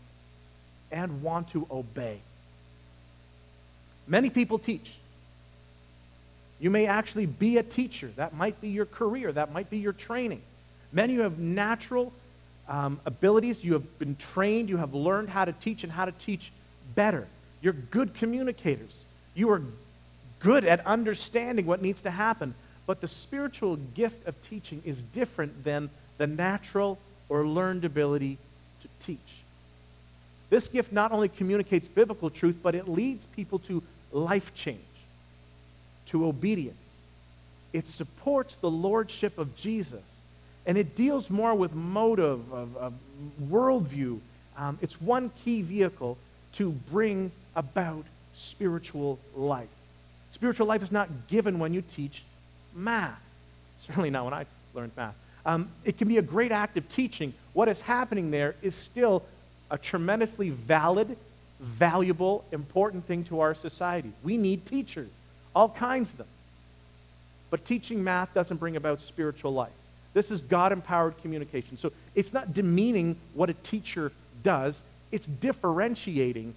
[0.92, 2.20] and want to obey.
[4.08, 4.98] Many people teach.
[6.60, 8.10] You may actually be a teacher.
[8.16, 9.32] That might be your career.
[9.32, 10.42] That might be your training.
[10.92, 12.14] Many you have natural
[12.68, 13.64] um, abilities.
[13.64, 14.70] You have been trained.
[14.70, 16.52] You have learned how to teach and how to teach
[16.96, 17.28] better.
[17.62, 18.96] You're good communicators.
[19.34, 19.62] You are
[20.40, 22.54] good at understanding what needs to happen.
[22.86, 26.98] But the spiritual gift of teaching is different than the natural
[27.30, 28.38] or learned ability
[28.82, 29.42] to teach.
[30.50, 34.80] This gift not only communicates biblical truth, but it leads people to life change,
[36.08, 36.78] to obedience.
[37.74, 40.02] It supports the lordship of Jesus,
[40.68, 42.94] and it deals more with motive, of, of
[43.50, 44.20] worldview.
[44.58, 46.18] Um, it's one key vehicle
[46.54, 49.70] to bring about spiritual life.
[50.32, 52.24] Spiritual life is not given when you teach
[52.76, 53.20] math.
[53.88, 55.16] Certainly not when I learned math.
[55.46, 57.34] Um, it can be a great act of teaching.
[57.54, 59.24] What is happening there is still
[59.72, 61.16] a tremendously valid,
[61.62, 64.12] valuable, important thing to our society.
[64.22, 65.10] We need teachers,
[65.56, 66.28] all kinds of them.
[67.50, 69.72] But teaching math doesn't bring about spiritual life.
[70.18, 71.78] This is God empowered communication.
[71.78, 76.56] So it's not demeaning what a teacher does, it's differentiating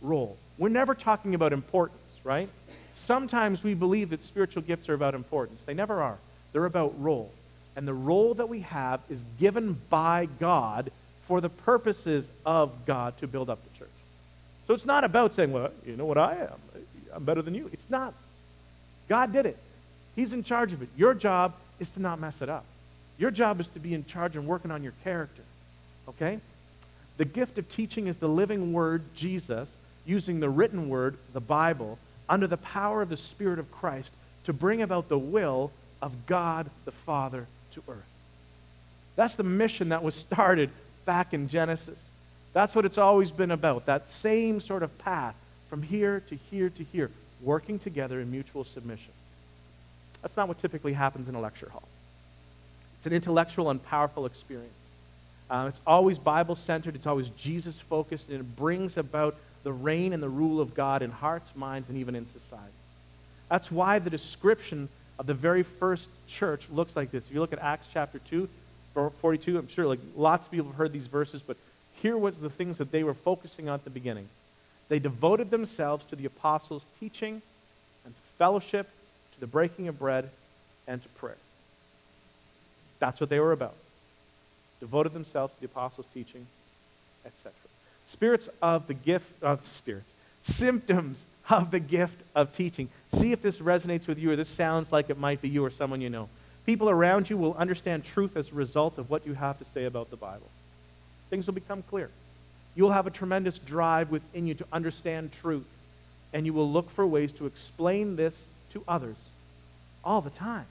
[0.00, 0.36] role.
[0.58, 2.48] We're never talking about importance, right?
[2.94, 5.62] Sometimes we believe that spiritual gifts are about importance.
[5.64, 6.18] They never are.
[6.52, 7.30] They're about role.
[7.76, 10.90] And the role that we have is given by God
[11.28, 13.94] for the purposes of God to build up the church.
[14.66, 16.82] So it's not about saying, well, you know what I am?
[17.14, 17.70] I'm better than you.
[17.72, 18.12] It's not.
[19.08, 19.56] God did it.
[20.16, 20.88] He's in charge of it.
[20.96, 22.64] Your job is to not mess it up.
[23.22, 25.44] Your job is to be in charge and working on your character.
[26.08, 26.40] Okay?
[27.18, 29.68] The gift of teaching is the living word, Jesus,
[30.04, 34.10] using the written word, the Bible, under the power of the Spirit of Christ
[34.42, 35.70] to bring about the will
[36.02, 38.02] of God the Father to earth.
[39.14, 40.70] That's the mission that was started
[41.04, 42.02] back in Genesis.
[42.52, 45.36] That's what it's always been about, that same sort of path
[45.70, 49.12] from here to here to here, working together in mutual submission.
[50.22, 51.84] That's not what typically happens in a lecture hall.
[53.02, 54.70] It's an intellectual and powerful experience.
[55.50, 59.34] Uh, it's always Bible centered, it's always Jesus focused, and it brings about
[59.64, 62.70] the reign and the rule of God in hearts, minds, and even in society.
[63.48, 64.88] That's why the description
[65.18, 67.26] of the very first church looks like this.
[67.26, 68.48] If you look at Acts chapter 2,
[68.94, 71.56] 42, I'm sure like lots of people have heard these verses, but
[71.94, 74.28] here was the things that they were focusing on at the beginning.
[74.88, 77.42] They devoted themselves to the apostles' teaching
[78.04, 78.88] and to fellowship,
[79.34, 80.30] to the breaking of bread,
[80.86, 81.34] and to prayer.
[83.02, 83.74] That's what they were about.
[84.78, 86.46] Devoted themselves to the apostles' teaching,
[87.26, 87.50] etc.
[88.06, 90.14] Spirits of the gift of spirits.
[90.42, 92.88] Symptoms of the gift of teaching.
[93.12, 95.70] See if this resonates with you or this sounds like it might be you or
[95.70, 96.28] someone you know.
[96.64, 99.84] People around you will understand truth as a result of what you have to say
[99.86, 100.46] about the Bible.
[101.28, 102.08] Things will become clear.
[102.76, 105.66] You'll have a tremendous drive within you to understand truth,
[106.32, 109.16] and you will look for ways to explain this to others
[110.04, 110.66] all the time.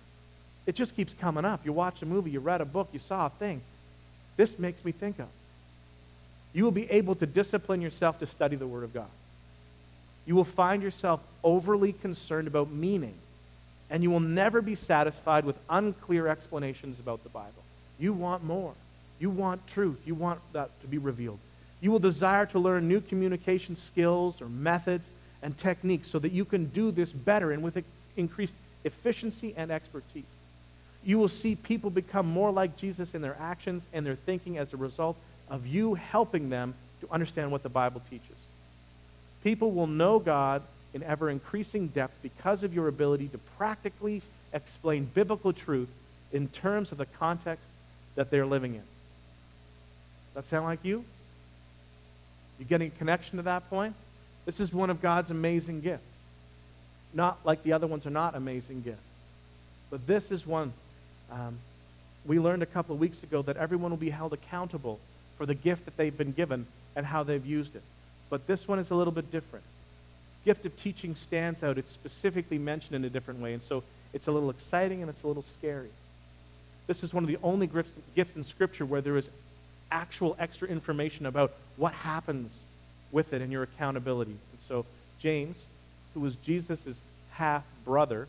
[0.71, 1.65] It just keeps coming up.
[1.65, 3.59] You watch a movie, you read a book, you saw a thing.
[4.37, 5.27] This makes me think of
[6.53, 9.09] you will be able to discipline yourself to study the Word of God.
[10.25, 13.15] You will find yourself overly concerned about meaning,
[13.89, 17.63] and you will never be satisfied with unclear explanations about the Bible.
[17.99, 18.73] You want more.
[19.19, 19.99] You want truth.
[20.05, 21.39] You want that to be revealed.
[21.81, 25.09] You will desire to learn new communication skills or methods
[25.41, 27.83] and techniques so that you can do this better and with
[28.15, 28.53] increased
[28.85, 30.23] efficiency and expertise.
[31.03, 34.73] You will see people become more like Jesus in their actions and their thinking as
[34.73, 35.17] a result
[35.49, 38.37] of you helping them to understand what the Bible teaches.
[39.43, 40.61] People will know God
[40.93, 44.21] in ever increasing depth because of your ability to practically
[44.53, 45.89] explain biblical truth
[46.31, 47.65] in terms of the context
[48.15, 48.83] that they're living in.
[50.35, 51.03] That sound like you?
[52.59, 53.95] You getting a connection to that point?
[54.45, 56.03] This is one of God's amazing gifts.
[57.13, 58.99] Not like the other ones are not amazing gifts.
[59.89, 60.71] But this is one.
[61.31, 61.57] Um,
[62.25, 64.99] we learned a couple of weeks ago that everyone will be held accountable
[65.37, 67.83] for the gift that they've been given and how they've used it.
[68.29, 69.65] But this one is a little bit different.
[70.45, 71.77] Gift of teaching stands out.
[71.77, 75.23] It's specifically mentioned in a different way, and so it's a little exciting and it's
[75.23, 75.89] a little scary.
[76.87, 77.69] This is one of the only
[78.15, 79.29] gifts in Scripture where there is
[79.91, 82.59] actual extra information about what happens
[83.11, 84.31] with it and your accountability.
[84.31, 84.85] And so
[85.19, 85.57] James,
[86.13, 88.27] who was Jesus' half brother,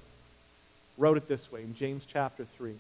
[0.99, 2.75] wrote it this way in James chapter 3.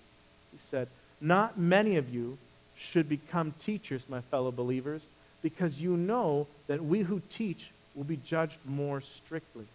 [0.52, 0.88] He said,
[1.20, 2.38] Not many of you
[2.76, 5.06] should become teachers, my fellow believers,
[5.42, 9.66] because you know that we who teach will be judged more strictly.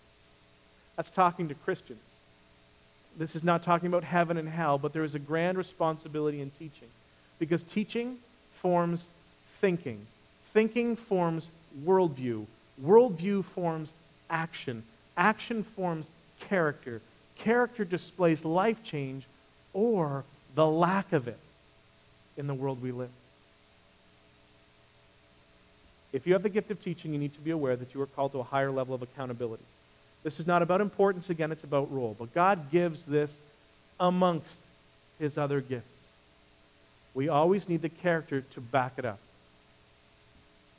[0.96, 2.00] That's talking to Christians.
[3.18, 6.52] This is not talking about heaven and hell, but there is a grand responsibility in
[6.52, 6.88] teaching.
[7.40, 8.18] Because teaching
[8.52, 9.08] forms
[9.60, 10.06] thinking,
[10.54, 11.50] thinking forms
[11.86, 12.46] worldview,
[12.84, 13.92] worldview forms
[14.30, 14.84] action,
[15.16, 16.10] action forms
[16.40, 17.02] character,
[17.36, 19.26] character displays life change
[19.74, 20.24] or
[20.58, 21.38] the lack of it
[22.36, 23.12] in the world we live.
[26.12, 28.08] If you have the gift of teaching, you need to be aware that you are
[28.08, 29.64] called to a higher level of accountability.
[30.24, 32.16] This is not about importance, again, it's about role.
[32.18, 33.40] But God gives this
[34.00, 34.60] amongst
[35.20, 35.86] his other gifts.
[37.14, 39.20] We always need the character to back it up.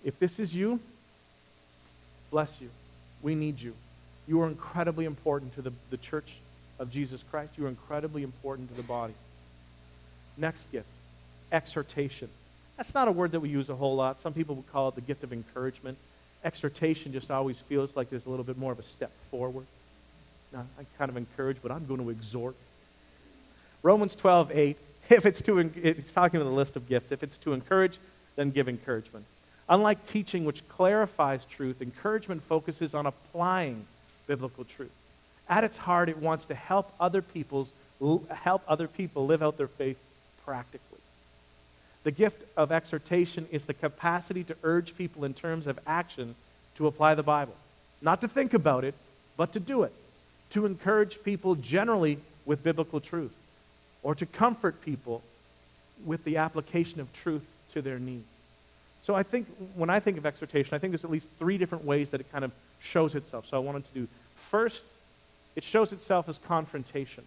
[0.02, 0.80] If this is you,
[2.32, 2.70] bless you.
[3.22, 3.74] We need you.
[4.26, 6.32] You are incredibly important to the, the church
[6.80, 7.52] of Jesus Christ.
[7.56, 9.14] You are incredibly important to the body.
[10.38, 10.86] Next gift
[11.50, 12.28] exhortation.
[12.76, 14.20] That's not a word that we use a whole lot.
[14.20, 15.98] Some people would call it the gift of encouragement.
[16.44, 19.66] Exhortation just always feels like there's a little bit more of a step forward.
[20.52, 22.54] Now, I'm kind of encourage, but I'm going to exhort.
[23.82, 24.76] Romans 12, 8.
[25.10, 27.12] If it's to, it's talking about the list of gifts.
[27.12, 27.98] If it's to encourage,
[28.36, 29.24] then give encouragement.
[29.66, 33.86] Unlike teaching, which clarifies truth, encouragement focuses on applying
[34.26, 34.90] biblical truth.
[35.48, 37.72] At its heart, it wants to help other people's
[38.30, 39.96] help other people live out their faith
[40.48, 40.98] practically.
[42.04, 46.36] The gift of exhortation is the capacity to urge people in terms of action
[46.76, 47.52] to apply the Bible.
[48.00, 48.94] Not to think about it,
[49.36, 49.92] but to do it.
[50.52, 53.34] To encourage people generally with biblical truth,
[54.02, 55.22] or to comfort people
[56.06, 58.32] with the application of truth to their needs.
[59.02, 61.84] So I think when I think of exhortation, I think there's at least three different
[61.84, 63.44] ways that it kind of shows itself.
[63.44, 64.82] So I wanted to do first,
[65.56, 67.24] it shows itself as confrontation.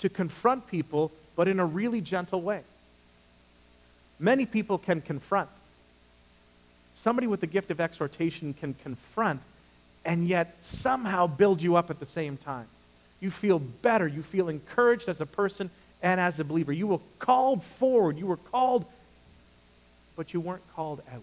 [0.00, 2.62] To confront people, but in a really gentle way.
[4.18, 5.48] Many people can confront.
[6.94, 9.40] Somebody with the gift of exhortation can confront
[10.04, 12.66] and yet somehow build you up at the same time.
[13.20, 14.06] You feel better.
[14.06, 15.70] You feel encouraged as a person
[16.02, 16.72] and as a believer.
[16.72, 18.18] You were called forward.
[18.18, 18.84] You were called,
[20.16, 21.22] but you weren't called out.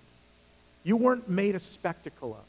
[0.84, 2.46] You weren't made a spectacle of.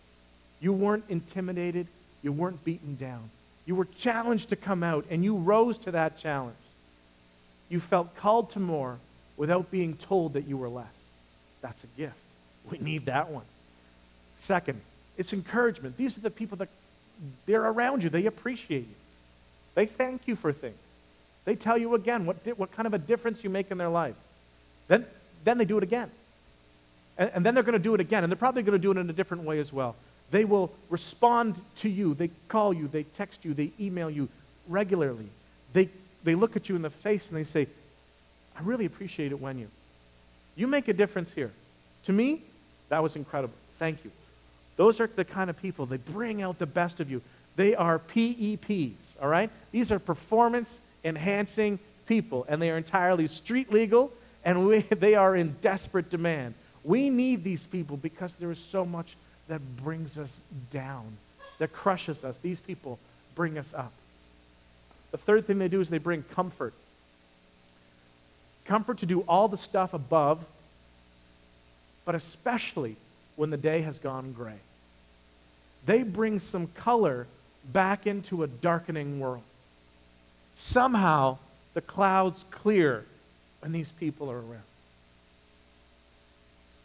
[0.61, 1.89] You weren't intimidated.
[2.23, 3.31] You weren't beaten down.
[3.67, 6.57] You were challenged to come out, and you rose to that challenge.
[7.71, 8.99] You felt called to more
[9.39, 10.87] without being told that you were less.
[11.63, 12.17] That's a gift.
[12.71, 13.45] We need that one.
[14.37, 14.81] Second,
[15.17, 15.97] it's encouragement.
[15.97, 16.69] These are the people that
[17.47, 18.11] they're around you.
[18.11, 18.95] They appreciate you.
[19.75, 20.77] They thank you for things.
[21.45, 24.15] They tell you again what, what kind of a difference you make in their life.
[24.89, 25.07] Then,
[25.45, 26.11] then they do it again.
[27.17, 28.25] And, and then they're going to do it again.
[28.25, 29.97] And they're probably going to do it in a different way as well.
[30.31, 32.15] They will respond to you.
[32.15, 32.89] They call you.
[32.89, 33.55] They text you.
[33.55, 34.29] They email you
[34.69, 35.29] regularly.
[35.73, 35.89] They,
[36.25, 37.67] they look at you in the face and they say,
[38.57, 39.69] I really appreciate it when you.
[40.57, 41.51] You make a difference here.
[42.05, 42.43] To me,
[42.89, 43.55] that was incredible.
[43.79, 44.11] Thank you.
[44.77, 47.23] Those are the kind of people, they bring out the best of you.
[47.57, 49.51] They are PEPs, all right?
[49.73, 54.13] These are performance enhancing people, and they are entirely street legal,
[54.45, 56.55] and we, they are in desperate demand.
[56.85, 59.17] We need these people because there is so much
[59.49, 61.17] that brings us down,
[61.59, 62.39] that crushes us.
[62.39, 62.99] These people
[63.35, 63.93] bring us up.
[65.11, 66.75] The third thing they do is they bring comfort
[68.71, 70.45] comfort to do all the stuff above,
[72.05, 72.95] but especially
[73.35, 74.61] when the day has gone gray.
[75.87, 77.27] They bring some color
[77.73, 79.43] back into a darkening world.
[80.55, 81.39] Somehow,
[81.75, 83.05] the clouds clear
[83.59, 84.63] when these people are around.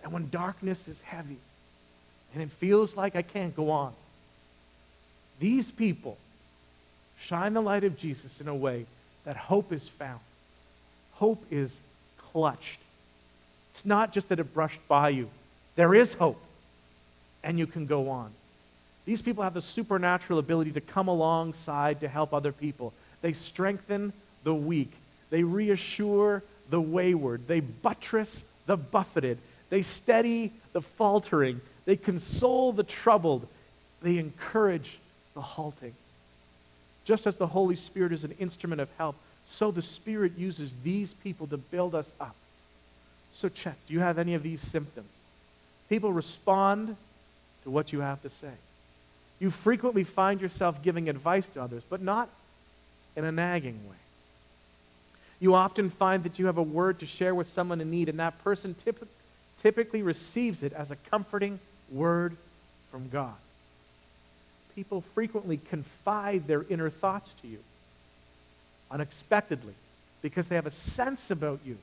[0.03, 1.37] And when darkness is heavy
[2.33, 3.93] and it feels like I can't go on,
[5.39, 6.17] these people
[7.27, 8.85] shine the light of Jesus in a way
[9.23, 10.19] that hope is found
[11.15, 11.79] hope is
[12.17, 12.79] clutched.
[13.71, 15.29] It's not just that it brushed by you,
[15.75, 16.39] there is hope,
[17.43, 18.31] and you can go on.
[19.05, 22.93] These people have the supernatural ability to come alongside to help other people.
[23.21, 24.91] They strengthen the weak,
[25.29, 29.37] they reassure the wayward, they buttress the buffeted,
[29.69, 33.47] they steady the faltering, they console the troubled,
[34.01, 34.97] they encourage
[35.33, 35.93] the halting.
[37.05, 41.13] Just as the Holy Spirit is an instrument of help, so the Spirit uses these
[41.13, 42.35] people to build us up.
[43.31, 45.09] So check do you have any of these symptoms?
[45.87, 46.95] People respond
[47.63, 48.53] to what you have to say.
[49.39, 52.29] You frequently find yourself giving advice to others, but not
[53.15, 53.95] in a nagging way.
[55.39, 58.19] You often find that you have a word to share with someone in need, and
[58.19, 59.07] that person typ-
[59.61, 61.59] typically receives it as a comforting
[61.91, 62.37] word
[62.89, 63.35] from God.
[64.75, 67.59] People frequently confide their inner thoughts to you
[68.91, 69.73] unexpectedly
[70.21, 71.77] because they have a sense about you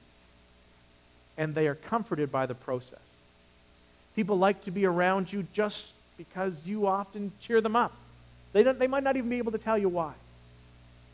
[1.39, 2.99] and they are comforted by the process.
[4.15, 7.93] People like to be around you just because you often cheer them up.
[8.53, 10.13] They, don't, they might not even be able to tell you why.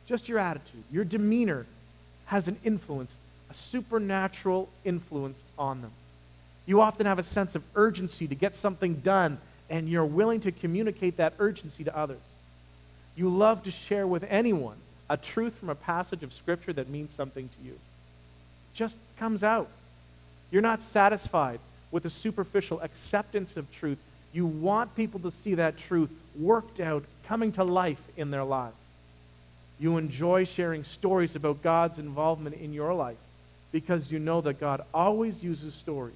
[0.06, 1.66] Just your attitude, your demeanor
[2.26, 3.16] has an influence,
[3.50, 5.92] a supernatural influence on them.
[6.66, 9.38] You often have a sense of urgency to get something done,
[9.70, 12.20] and you're willing to communicate that urgency to others.
[13.16, 14.76] You love to share with anyone
[15.10, 17.72] a truth from a passage of Scripture that means something to you.
[17.72, 19.68] It just comes out.
[20.50, 21.60] You're not satisfied
[21.90, 23.98] with a superficial acceptance of truth.
[24.32, 28.76] You want people to see that truth worked out, coming to life in their lives.
[29.80, 33.16] You enjoy sharing stories about God's involvement in your life
[33.72, 36.14] because you know that God always uses stories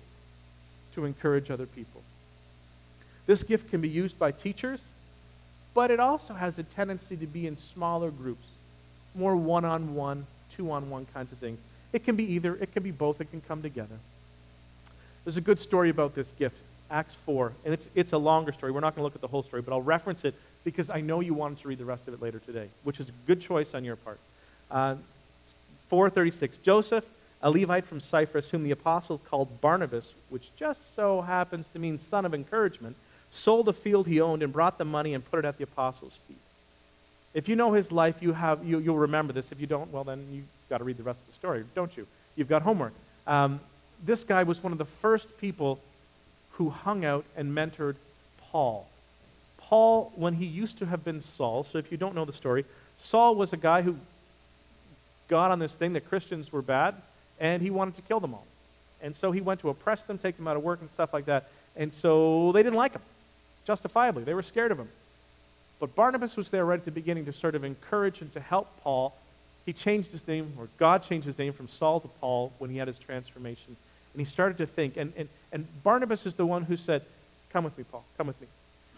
[0.94, 2.02] to encourage other people.
[3.26, 4.80] This gift can be used by teachers,
[5.74, 8.46] but it also has a tendency to be in smaller groups,
[9.14, 11.58] more one on one, two on one kinds of things.
[11.92, 13.96] It can be either, it can be both, it can come together.
[15.24, 16.56] There's a good story about this gift,
[16.90, 18.72] Acts 4, and it's, it's a longer story.
[18.72, 21.00] We're not going to look at the whole story, but I'll reference it because I
[21.00, 23.40] know you wanted to read the rest of it later today, which is a good
[23.40, 24.18] choice on your part.
[24.70, 24.96] Uh,
[25.88, 27.04] 436 Joseph,
[27.42, 31.98] a Levite from Cyprus, whom the apostles called Barnabas, which just so happens to mean
[31.98, 32.96] son of encouragement,
[33.32, 36.18] sold a field he owned and brought the money and put it at the apostles'
[36.28, 36.36] feet.
[37.34, 39.50] If you know his life, you have, you, will remember this.
[39.50, 41.96] If you don't, well, then you've got to read the rest of the story, don't
[41.96, 42.06] you?
[42.36, 42.92] You've got homework.
[43.26, 43.60] Um,
[44.04, 45.80] this guy was one of the first people
[46.52, 47.96] who hung out and mentored
[48.50, 48.86] Paul.
[49.56, 52.66] Paul, when he used to have been Saul, so if you don't know the story,
[52.98, 53.96] Saul was a guy who
[55.28, 56.94] got on this thing that Christians were bad,
[57.40, 58.46] and he wanted to kill them all.
[59.00, 61.24] And so he went to oppress them, take them out of work, and stuff like
[61.24, 61.48] that.
[61.74, 63.00] And so they didn't like him,
[63.66, 64.24] justifiably.
[64.24, 64.88] They were scared of him.
[65.80, 68.68] But Barnabas was there right at the beginning to sort of encourage and to help
[68.82, 69.14] Paul.
[69.66, 72.76] He changed his name, or God changed his name from Saul to Paul when he
[72.76, 73.76] had his transformation.
[74.14, 74.96] And he started to think.
[74.96, 77.02] And, and, and Barnabas is the one who said,
[77.52, 78.04] Come with me, Paul.
[78.16, 78.46] Come with me.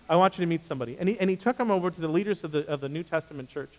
[0.08, 0.96] I want you to meet somebody.
[1.00, 3.02] And he, and he took him over to the leaders of the, of the New
[3.02, 3.70] Testament church,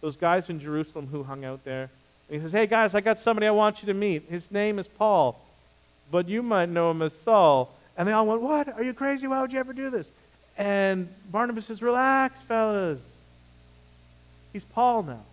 [0.00, 1.90] those guys in Jerusalem who hung out there.
[2.28, 4.24] And he says, Hey, guys, I got somebody I want you to meet.
[4.28, 5.38] His name is Paul,
[6.10, 7.74] but you might know him as Saul.
[7.96, 8.68] And they all went, What?
[8.68, 9.26] Are you crazy?
[9.26, 10.10] Why would you ever do this?
[10.56, 13.00] And Barnabas says, Relax, fellas.
[14.52, 15.24] He's Paul now.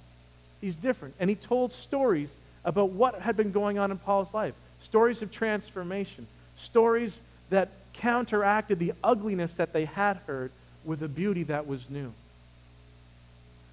[0.61, 1.15] He's different.
[1.19, 5.31] And he told stories about what had been going on in Paul's life stories of
[5.31, 10.51] transformation, stories that counteracted the ugliness that they had heard
[10.83, 12.11] with a beauty that was new.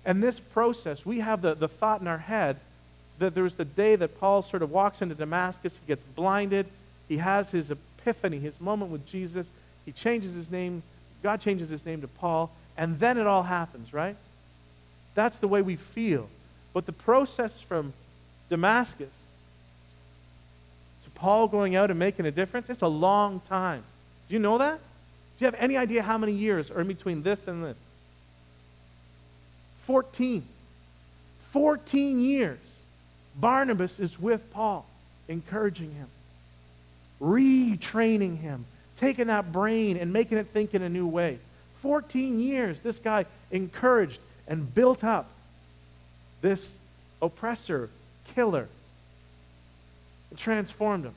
[0.04, 2.56] And this process, we have the, the thought in our head
[3.18, 6.66] that there's the day that Paul sort of walks into Damascus, he gets blinded,
[7.08, 9.48] he has his epiphany, his moment with Jesus,
[9.84, 10.82] he changes his name,
[11.22, 14.16] God changes his name to Paul, and then it all happens, right?
[15.14, 16.28] That's the way we feel.
[16.72, 17.92] But the process from
[18.48, 19.22] Damascus
[21.04, 23.82] to Paul going out and making a difference, it's a long time.
[24.28, 24.78] Do you know that?
[24.78, 27.76] Do you have any idea how many years are in between this and this?
[29.82, 30.44] 14.
[31.50, 32.58] 14 years.
[33.34, 34.84] Barnabas is with Paul,
[35.28, 36.08] encouraging him,
[37.20, 38.66] retraining him,
[38.98, 41.38] taking that brain and making it think in a new way.
[41.76, 45.30] 14 years, this guy encouraged and built up
[46.40, 46.76] this
[47.22, 47.90] oppressor,
[48.34, 48.68] killer,
[50.30, 51.14] it transformed him.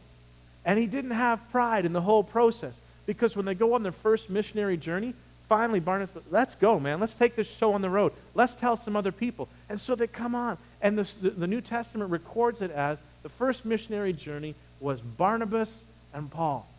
[0.64, 3.92] And he didn't have pride in the whole process because when they go on their
[3.92, 5.14] first missionary journey,
[5.50, 7.00] finally Barnabas, let's go, man.
[7.00, 8.14] Let's take this show on the road.
[8.36, 9.50] Let's tell some other people.
[9.70, 10.58] And so they come on.
[10.82, 15.82] And the, the New Testament records it as the first missionary journey was Barnabas
[16.14, 16.71] and Paul.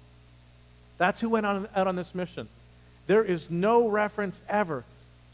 [1.02, 2.46] That's who went on, out on this mission.
[3.08, 4.84] There is no reference ever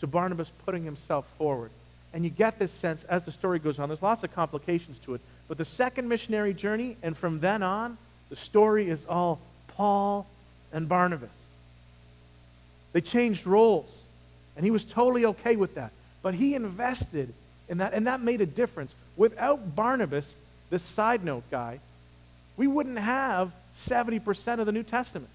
[0.01, 1.71] to Barnabas putting himself forward.
[2.14, 3.91] And you get this sense as the story goes on.
[3.91, 5.21] There's lots of complications to it.
[5.47, 7.99] But the second missionary journey, and from then on,
[8.31, 9.41] the story is all
[9.77, 10.27] Paul
[10.73, 11.29] and Barnabas.
[12.95, 13.95] They changed roles,
[14.57, 15.93] and he was totally okay with that.
[16.23, 17.35] But he invested
[17.69, 18.95] in that, and that made a difference.
[19.19, 20.35] Without Barnabas,
[20.71, 21.81] this side note guy,
[22.57, 25.29] we wouldn't have 70% of the New Testament.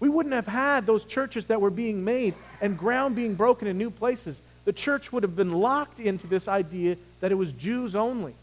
[0.00, 3.78] We wouldn't have had those churches that were being made and ground being broken in
[3.78, 7.96] new places the church would have been locked into this idea that it was Jews
[7.96, 8.34] only.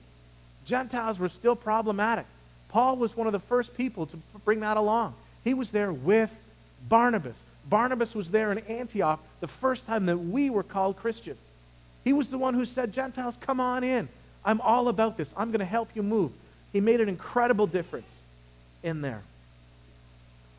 [0.65, 2.25] Gentiles were still problematic.
[2.69, 5.13] Paul was one of the first people to bring that along.
[5.43, 6.35] He was there with
[6.89, 7.43] Barnabas.
[7.69, 11.37] Barnabas was there in Antioch the first time that we were called Christians.
[12.03, 14.09] He was the one who said, Gentiles, come on in.
[14.43, 15.31] I'm all about this.
[15.37, 16.31] I'm going to help you move.
[16.73, 18.19] He made an incredible difference
[18.81, 19.21] in there.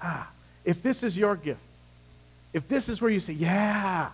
[0.01, 0.31] Ah,
[0.67, 1.61] if this is your gift,
[2.53, 4.11] if this is where you say, yeah,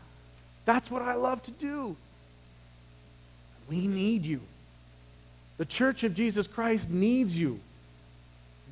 [0.64, 1.96] that's what I love to do.
[3.68, 4.40] We need you.
[5.56, 7.58] The church of Jesus Christ needs you.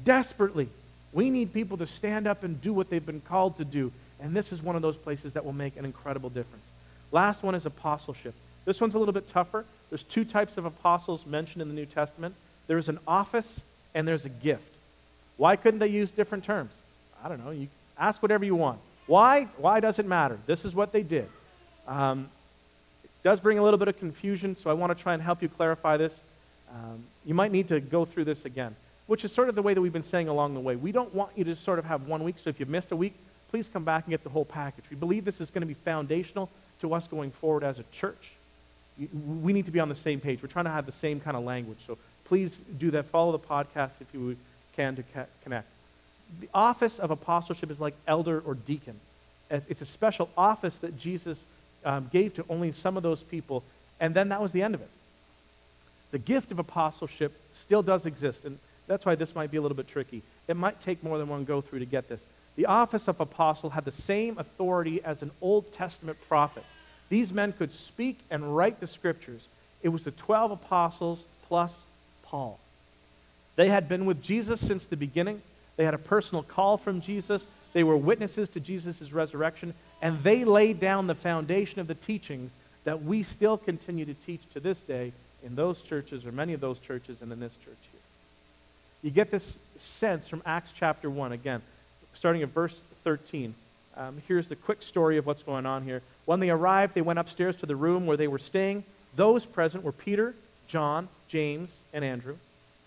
[0.05, 0.69] desperately.
[1.13, 3.93] We need people to stand up and do what they've been called to do.
[4.21, 6.65] And this is one of those places that will make an incredible difference.
[7.13, 8.35] Last one is apostleship.
[8.65, 9.65] This one's a little bit tougher.
[9.89, 12.35] There's two types of apostles mentioned in the New Testament
[12.67, 13.63] there's an office
[13.95, 14.73] and there's a gift.
[15.37, 16.73] Why couldn't they use different terms?
[17.23, 17.51] I don't know.
[17.51, 17.69] You
[17.99, 18.79] ask whatever you want.
[19.07, 19.45] Why?
[19.57, 20.39] Why does it matter?
[20.47, 21.29] This is what they did.
[21.87, 22.29] Um,
[23.03, 25.43] it does bring a little bit of confusion, so I want to try and help
[25.43, 26.23] you clarify this.
[26.71, 29.75] Um, you might need to go through this again, which is sort of the way
[29.75, 30.77] that we've been saying along the way.
[30.77, 32.97] We don't want you to sort of have one week, so if you've missed a
[32.97, 33.15] week,
[33.51, 34.85] please come back and get the whole package.
[34.89, 36.49] We believe this is going to be foundational
[36.81, 38.33] to us going forward as a church.
[39.43, 40.43] We need to be on the same page.
[40.43, 41.79] We're trying to have the same kind of language.
[41.87, 43.07] So please do that.
[43.07, 44.37] Follow the podcast if you
[44.77, 45.05] can to
[45.43, 45.67] connect.
[46.39, 49.01] The office of apostleship is like elder or deacon.
[49.51, 51.45] It's a special office that Jesus
[51.85, 53.65] um, gave to only some of those people,
[53.99, 54.91] and then that was the end of it.
[56.13, 59.77] The gift of apostleship still does exist, and that's why this might be a little
[59.77, 60.23] bit tricky.
[60.47, 62.23] It might take more than one go through to get this.
[62.57, 66.65] The office of apostle had the same authority as an Old Testament prophet.
[67.09, 69.49] These men could speak and write the scriptures.
[69.83, 71.81] It was the 12 apostles plus
[72.23, 72.59] Paul.
[73.57, 75.43] They had been with Jesus since the beginning.
[75.81, 77.47] They had a personal call from Jesus.
[77.73, 79.73] They were witnesses to Jesus' resurrection.
[80.03, 82.51] And they laid down the foundation of the teachings
[82.85, 86.61] that we still continue to teach to this day in those churches, or many of
[86.61, 88.01] those churches, and in this church here.
[89.01, 91.33] You get this sense from Acts chapter 1.
[91.33, 91.63] Again,
[92.13, 93.55] starting at verse 13.
[93.97, 96.03] Um, here's the quick story of what's going on here.
[96.27, 98.85] When they arrived, they went upstairs to the room where they were staying.
[99.17, 100.35] Those present were Peter,
[100.67, 102.37] John, James, and Andrew,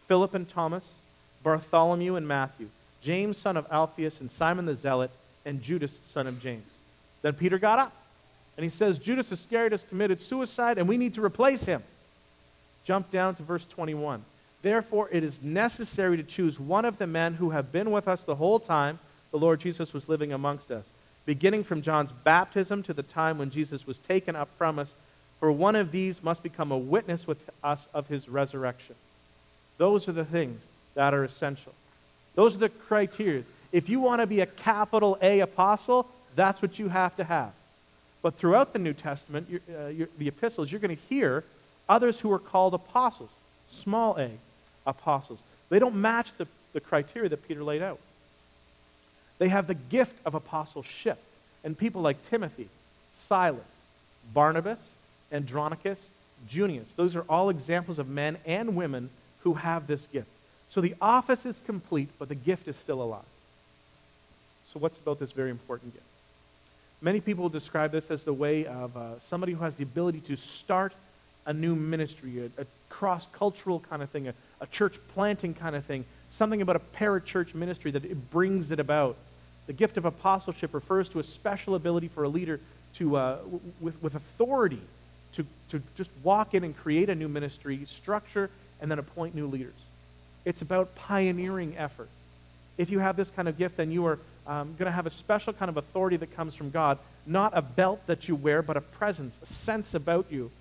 [0.07, 0.93] Philip and Thomas,
[1.41, 2.69] Bartholomew and Matthew,
[3.03, 5.11] James, son of Alphaeus, and Simon the Zealot,
[5.45, 6.65] and Judas, son of James.
[7.21, 7.93] Then Peter got up,
[8.57, 11.83] and he says, Judas Iscariot has committed suicide, and we need to replace him.
[12.85, 14.23] Jump down to verse 21.
[14.61, 18.23] Therefore, it is necessary to choose one of the men who have been with us
[18.23, 18.99] the whole time
[19.31, 20.85] the Lord Jesus was living amongst us,
[21.25, 24.95] beginning from John's baptism to the time when Jesus was taken up from us,
[25.39, 28.95] for one of these must become a witness with us of his resurrection.
[29.77, 30.61] Those are the things
[30.93, 31.73] that are essential.
[32.35, 33.43] Those are the criteria.
[33.71, 37.51] If you want to be a capital A apostle, that's what you have to have.
[38.21, 41.43] But throughout the New Testament, uh, the epistles, you're going to hear
[41.89, 43.29] others who are called apostles,
[43.69, 44.29] small a
[44.87, 45.39] apostles.
[45.69, 47.99] They don't match the, the criteria that Peter laid out.
[49.39, 51.19] They have the gift of apostleship.
[51.63, 52.69] And people like Timothy,
[53.13, 53.61] Silas,
[54.33, 54.79] Barnabas,
[55.31, 55.99] Andronicus,
[56.47, 59.09] Junius, those are all examples of men and women
[59.39, 60.27] who have this gift.
[60.73, 63.21] So the office is complete, but the gift is still alive.
[64.65, 66.05] So, what's about this very important gift?
[66.99, 70.35] Many people describe this as the way of uh, somebody who has the ability to
[70.35, 70.93] start
[71.45, 75.75] a new ministry, a, a cross cultural kind of thing, a, a church planting kind
[75.75, 79.15] of thing, something about a parachurch ministry that it brings it about.
[79.67, 82.59] The gift of apostleship refers to a special ability for a leader
[82.95, 84.81] to, uh, w- with, with authority
[85.33, 88.49] to, to just walk in and create a new ministry, structure,
[88.81, 89.75] and then appoint new leaders.
[90.45, 92.09] It's about pioneering effort.
[92.77, 95.11] If you have this kind of gift, then you are um, going to have a
[95.11, 98.77] special kind of authority that comes from God, not a belt that you wear, but
[98.77, 100.51] a presence, a sense about you.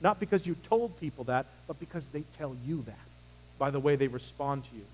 [0.00, 2.98] Not because you told people that, but because they tell you that
[3.58, 4.84] by the way they respond to you.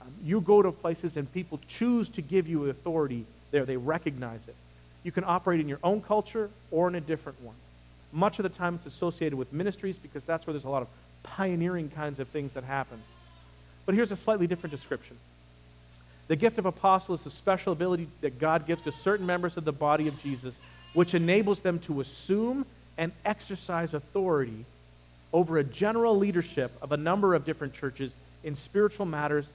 [0.00, 4.46] Um, you go to places and people choose to give you authority there, they recognize
[4.48, 4.54] it.
[5.02, 7.54] You can operate in your own culture or in a different one.
[8.12, 10.88] Much of the time it's associated with ministries because that's where there's a lot of
[11.22, 13.00] pioneering kinds of things that happen.
[13.86, 15.16] But here's a slightly different description.
[16.26, 19.64] The gift of apostle is a special ability that God gives to certain members of
[19.64, 20.54] the body of Jesus,
[20.94, 22.64] which enables them to assume
[22.96, 24.64] and exercise authority
[25.32, 28.12] over a general leadership of a number of different churches
[28.42, 29.46] in spiritual matters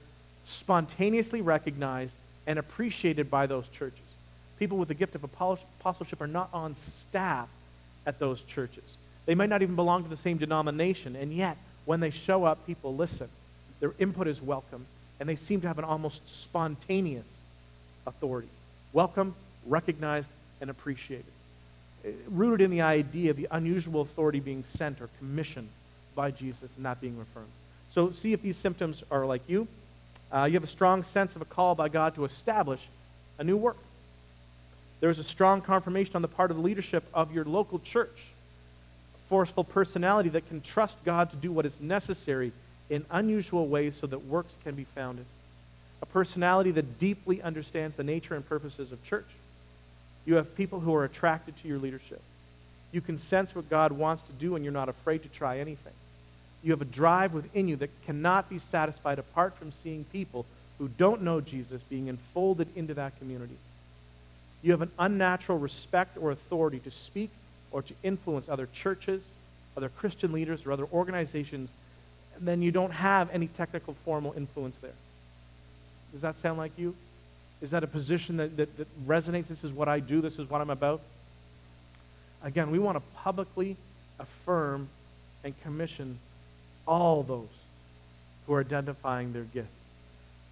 [0.44, 2.14] spontaneously recognized
[2.46, 3.98] and appreciated by those churches.
[4.58, 7.48] People with the gift of apostleship are not on staff
[8.06, 8.84] at those churches.
[9.26, 12.66] They might not even belong to the same denomination, and yet, when they show up,
[12.66, 13.28] people listen.
[13.80, 14.86] Their input is welcome,
[15.18, 17.26] and they seem to have an almost spontaneous
[18.06, 18.48] authority.
[18.92, 19.34] Welcome,
[19.66, 20.28] recognized,
[20.60, 21.24] and appreciated.
[22.04, 25.68] Uh, rooted in the idea of the unusual authority being sent or commissioned
[26.14, 27.50] by Jesus and not being affirmed.
[27.92, 29.66] So, see if these symptoms are like you.
[30.32, 32.86] Uh, you have a strong sense of a call by God to establish
[33.38, 33.78] a new work.
[35.00, 38.22] There is a strong confirmation on the part of the leadership of your local church.
[39.14, 42.52] A forceful personality that can trust God to do what is necessary
[42.90, 45.24] in unusual ways so that works can be founded.
[46.02, 49.28] A personality that deeply understands the nature and purposes of church.
[50.26, 52.20] You have people who are attracted to your leadership.
[52.92, 55.92] You can sense what God wants to do, and you're not afraid to try anything.
[56.62, 60.44] You have a drive within you that cannot be satisfied apart from seeing people
[60.78, 63.56] who don't know Jesus being enfolded into that community.
[64.62, 67.30] You have an unnatural respect or authority to speak
[67.70, 69.22] or to influence other churches,
[69.76, 71.70] other Christian leaders, or other organizations,
[72.40, 74.92] then you don't have any technical formal influence there.
[76.12, 76.94] Does that sound like you?
[77.60, 79.48] Is that a position that, that, that resonates?
[79.48, 81.02] This is what I do, this is what I'm about?
[82.42, 83.76] Again, we want to publicly
[84.18, 84.88] affirm
[85.44, 86.18] and commission
[86.86, 87.48] all those
[88.46, 89.68] who are identifying their gifts.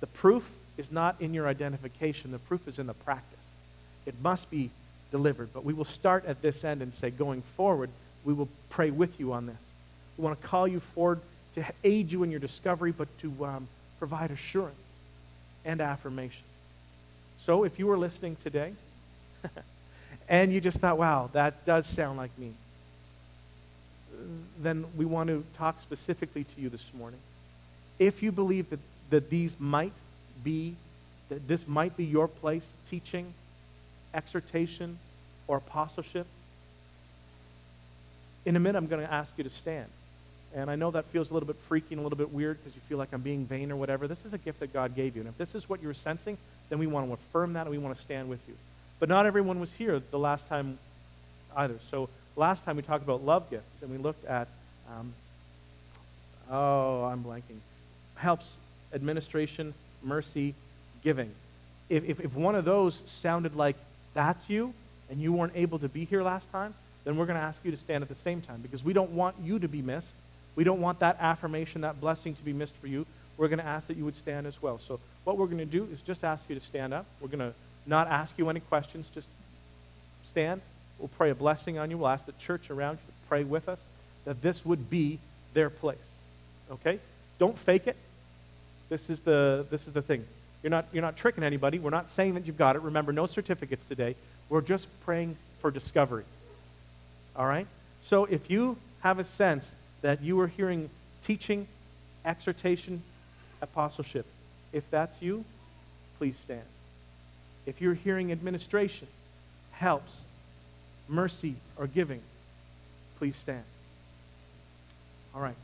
[0.01, 3.39] The proof is not in your identification, the proof is in the practice.
[4.07, 4.71] It must be
[5.11, 5.49] delivered.
[5.53, 7.91] But we will start at this end and say, going forward,
[8.25, 9.57] we will pray with you on this.
[10.17, 11.21] We want to call you forward
[11.59, 14.77] to aid you in your discovery, but to um, provide assurance
[15.65, 16.45] and affirmation.
[17.45, 18.73] So if you were listening today
[20.29, 22.53] and you just thought, wow, that does sound like me,
[24.61, 27.21] then we want to talk specifically to you this morning.
[27.99, 28.81] If you believe that,
[29.11, 29.93] that these might
[30.43, 30.75] be,
[31.29, 33.33] that this might be your place, teaching,
[34.15, 34.99] exhortation,
[35.47, 36.27] or apostleship,
[38.45, 39.89] in a minute I'm going to ask you to stand.
[40.55, 42.75] And I know that feels a little bit freaky and a little bit weird because
[42.75, 44.09] you feel like I'm being vain or whatever.
[44.09, 45.21] This is a gift that God gave you.
[45.21, 46.39] And if this is what you're sensing,
[46.71, 48.55] then we want to affirm that and we want to stand with you.
[48.99, 50.79] But not everyone was here the last time
[51.57, 51.77] either.
[51.91, 54.49] So last time we talked about love gifts and we looked at,
[54.91, 55.13] um,
[56.51, 57.59] oh, I'm blanking,
[58.17, 58.57] helps,
[58.93, 60.55] administration, mercy,
[61.05, 61.31] giving.
[61.89, 63.77] If, if, if one of those sounded like
[64.15, 64.73] that's you
[65.11, 66.75] and you weren't able to be here last time,
[67.05, 69.13] then we're going to ask you to stand at the same time because we don't
[69.13, 70.11] want you to be missed.
[70.59, 73.07] We don't want that affirmation, that blessing to be missed for you.
[73.37, 74.81] We're going to ask that you would stand as well.
[74.81, 77.07] So, what we're going to do is just ask you to stand up.
[77.21, 77.55] We're going to
[77.87, 79.29] not ask you any questions, just
[80.29, 80.61] stand.
[80.99, 81.99] We'll pray a blessing on you.
[81.99, 83.79] We'll ask the church around you to pray with us
[84.25, 85.21] that this would be
[85.55, 86.09] their place.
[86.73, 86.99] Okay?
[87.39, 87.95] Don't fake it.
[88.89, 90.25] This is the, this is the thing.
[90.65, 91.79] You're not, you're not tricking anybody.
[91.79, 92.83] We're not saying that you've got it.
[92.83, 94.17] Remember, no certificates today.
[94.49, 96.25] We're just praying for discovery.
[97.37, 97.69] All right?
[98.03, 100.91] So if you have a sense that you are hearing
[101.23, 101.67] teaching,
[102.25, 103.03] exhortation,
[103.61, 104.27] apostleship,
[104.73, 105.45] if that's you,
[106.19, 106.63] please stand.
[107.67, 109.09] If you're hearing administration,
[109.73, 110.25] helps,
[111.09, 112.21] mercy, or giving,
[113.19, 113.65] please stand.
[115.35, 115.57] All right.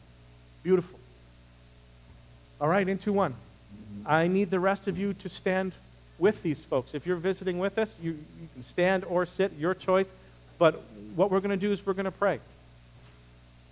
[0.62, 0.99] Beautiful.
[2.61, 3.35] All right, into one.
[4.07, 5.72] I need the rest of you to stand
[6.18, 6.95] with these folks.
[6.95, 10.11] If you're visiting with us, you, you can stand or sit, your choice.
[10.59, 10.82] But
[11.16, 12.41] what we're going to do is we're going to pray.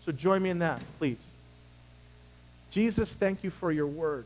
[0.05, 1.19] So join me in that, please.
[2.71, 4.25] Jesus, thank you for your word.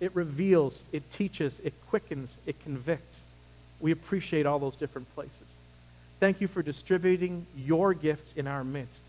[0.00, 3.20] It reveals, it teaches, it quickens, it convicts.
[3.80, 5.46] We appreciate all those different places.
[6.20, 9.00] Thank you for distributing your gifts in our midst.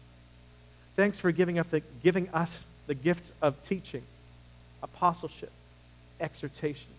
[0.95, 4.03] Thanks for giving, the, giving us the gifts of teaching,
[4.83, 5.51] apostleship,
[6.19, 6.89] exhortation.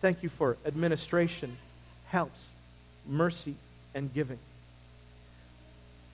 [0.00, 1.56] Thank you for administration,
[2.08, 2.48] helps,
[3.06, 3.56] mercy,
[3.94, 4.38] and giving.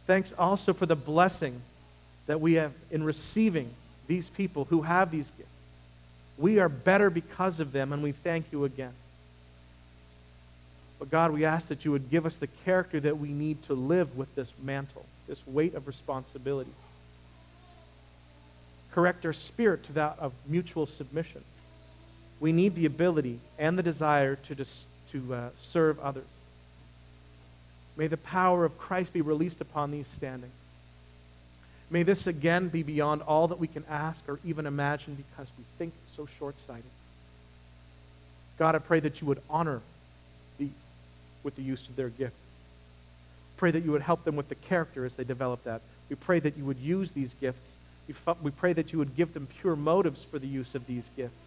[0.06, 1.60] Thanks also for the blessing
[2.30, 3.68] that we have in receiving
[4.06, 5.50] these people who have these gifts.
[6.38, 8.92] We are better because of them, and we thank you again.
[11.00, 13.74] But God, we ask that you would give us the character that we need to
[13.74, 16.70] live with this mantle, this weight of responsibility.
[18.92, 21.42] Correct our spirit to that of mutual submission.
[22.38, 26.30] We need the ability and the desire to, dis- to uh, serve others.
[27.96, 30.52] May the power of Christ be released upon these standing.
[31.90, 35.64] May this again be beyond all that we can ask or even imagine because we
[35.76, 36.84] think so short sighted.
[38.58, 39.80] God, I pray that you would honor
[40.58, 40.70] these
[41.42, 42.34] with the use of their gift.
[43.56, 45.80] Pray that you would help them with the character as they develop that.
[46.08, 47.68] We pray that you would use these gifts.
[48.42, 51.44] We pray that you would give them pure motives for the use of these gifts.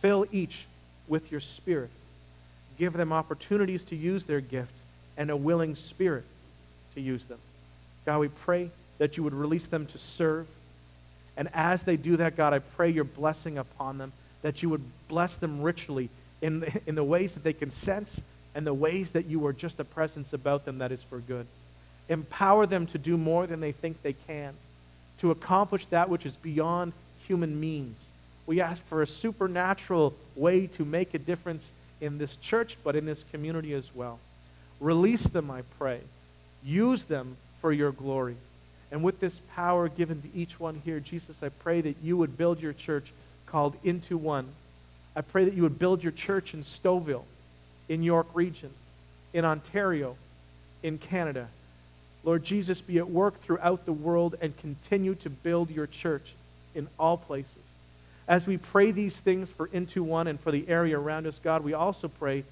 [0.00, 0.66] Fill each
[1.06, 1.90] with your spirit.
[2.78, 4.82] Give them opportunities to use their gifts
[5.16, 6.24] and a willing spirit
[6.94, 7.38] to use them.
[8.06, 10.46] God, we pray that you would release them to serve.
[11.36, 14.82] And as they do that, God, I pray your blessing upon them, that you would
[15.08, 16.10] bless them richly
[16.42, 18.20] in the, in the ways that they can sense
[18.54, 21.46] and the ways that you are just a presence about them that is for good.
[22.08, 24.54] Empower them to do more than they think they can,
[25.20, 26.92] to accomplish that which is beyond
[27.26, 28.08] human means.
[28.46, 31.70] We ask for a supernatural way to make a difference
[32.00, 34.18] in this church, but in this community as well.
[34.80, 36.00] Release them, I pray.
[36.64, 38.36] Use them for your glory.
[38.90, 42.38] And with this power given to each one here, Jesus, I pray that you would
[42.38, 43.12] build your church
[43.46, 44.48] called Into One.
[45.14, 47.24] I pray that you would build your church in Stouffville,
[47.88, 48.70] in York Region,
[49.32, 50.16] in Ontario,
[50.82, 51.48] in Canada.
[52.24, 56.34] Lord Jesus, be at work throughout the world and continue to build your church
[56.74, 57.52] in all places.
[58.26, 61.64] As we pray these things for Into One and for the area around us, God,
[61.64, 62.44] we also pray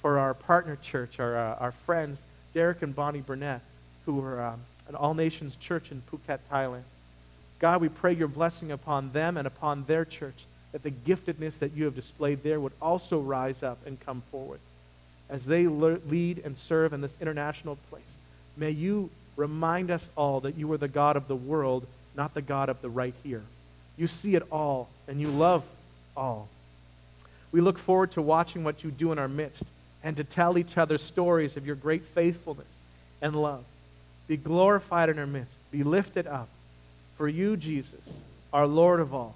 [0.00, 2.20] for our partner church, our, uh, our friends,
[2.54, 3.60] Derek and Bonnie Burnett,
[4.04, 6.82] who are um, an All Nations church in Phuket, Thailand.
[7.58, 11.72] God, we pray your blessing upon them and upon their church, that the giftedness that
[11.72, 14.60] you have displayed there would also rise up and come forward.
[15.30, 18.02] As they le- lead and serve in this international place,
[18.56, 22.42] may you remind us all that you are the God of the world, not the
[22.42, 23.42] God of the right here.
[23.96, 25.62] You see it all, and you love
[26.16, 26.48] all.
[27.52, 29.64] We look forward to watching what you do in our midst
[30.02, 32.80] and to tell each other stories of your great faithfulness
[33.20, 33.64] and love.
[34.32, 35.54] Be glorified in our midst.
[35.70, 36.48] Be lifted up.
[37.16, 38.00] For you, Jesus,
[38.50, 39.34] our Lord of all.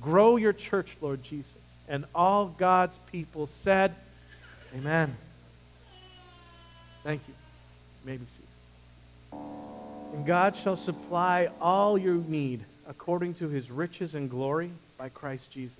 [0.00, 1.56] Grow your church, Lord Jesus.
[1.88, 3.92] And all God's people said,
[4.72, 5.16] Amen.
[7.02, 7.34] Thank you.
[8.04, 9.42] you may be seated.
[10.14, 15.50] And God shall supply all your need according to his riches and glory by Christ
[15.50, 15.76] Jesus.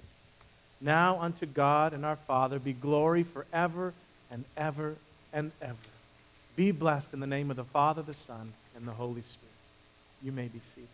[0.81, 3.95] Now unto God and our Father be glory forever
[4.29, 4.97] and ever
[5.33, 5.77] and ever.
[6.57, 9.43] Be blessed in the name of the Father, the Son, and the Holy Spirit.
[10.23, 10.89] You may be seated.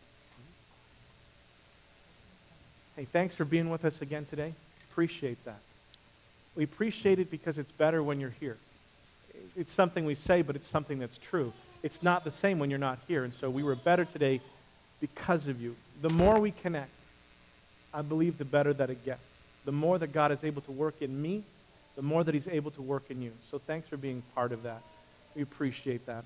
[2.96, 4.52] Hey, thanks for being with us again today.
[4.90, 5.60] Appreciate that.
[6.56, 8.58] We appreciate it because it's better when you're here.
[9.56, 11.52] It's something we say, but it's something that's true.
[11.82, 13.24] It's not the same when you're not here.
[13.24, 14.40] And so we were better today
[15.00, 15.74] because of you.
[16.02, 16.90] The more we connect,
[17.94, 19.22] I believe the better that it gets.
[19.64, 21.44] The more that God is able to work in me,
[21.96, 23.32] the more that He's able to work in you.
[23.50, 24.82] So thanks for being part of that.
[25.34, 26.24] We appreciate that.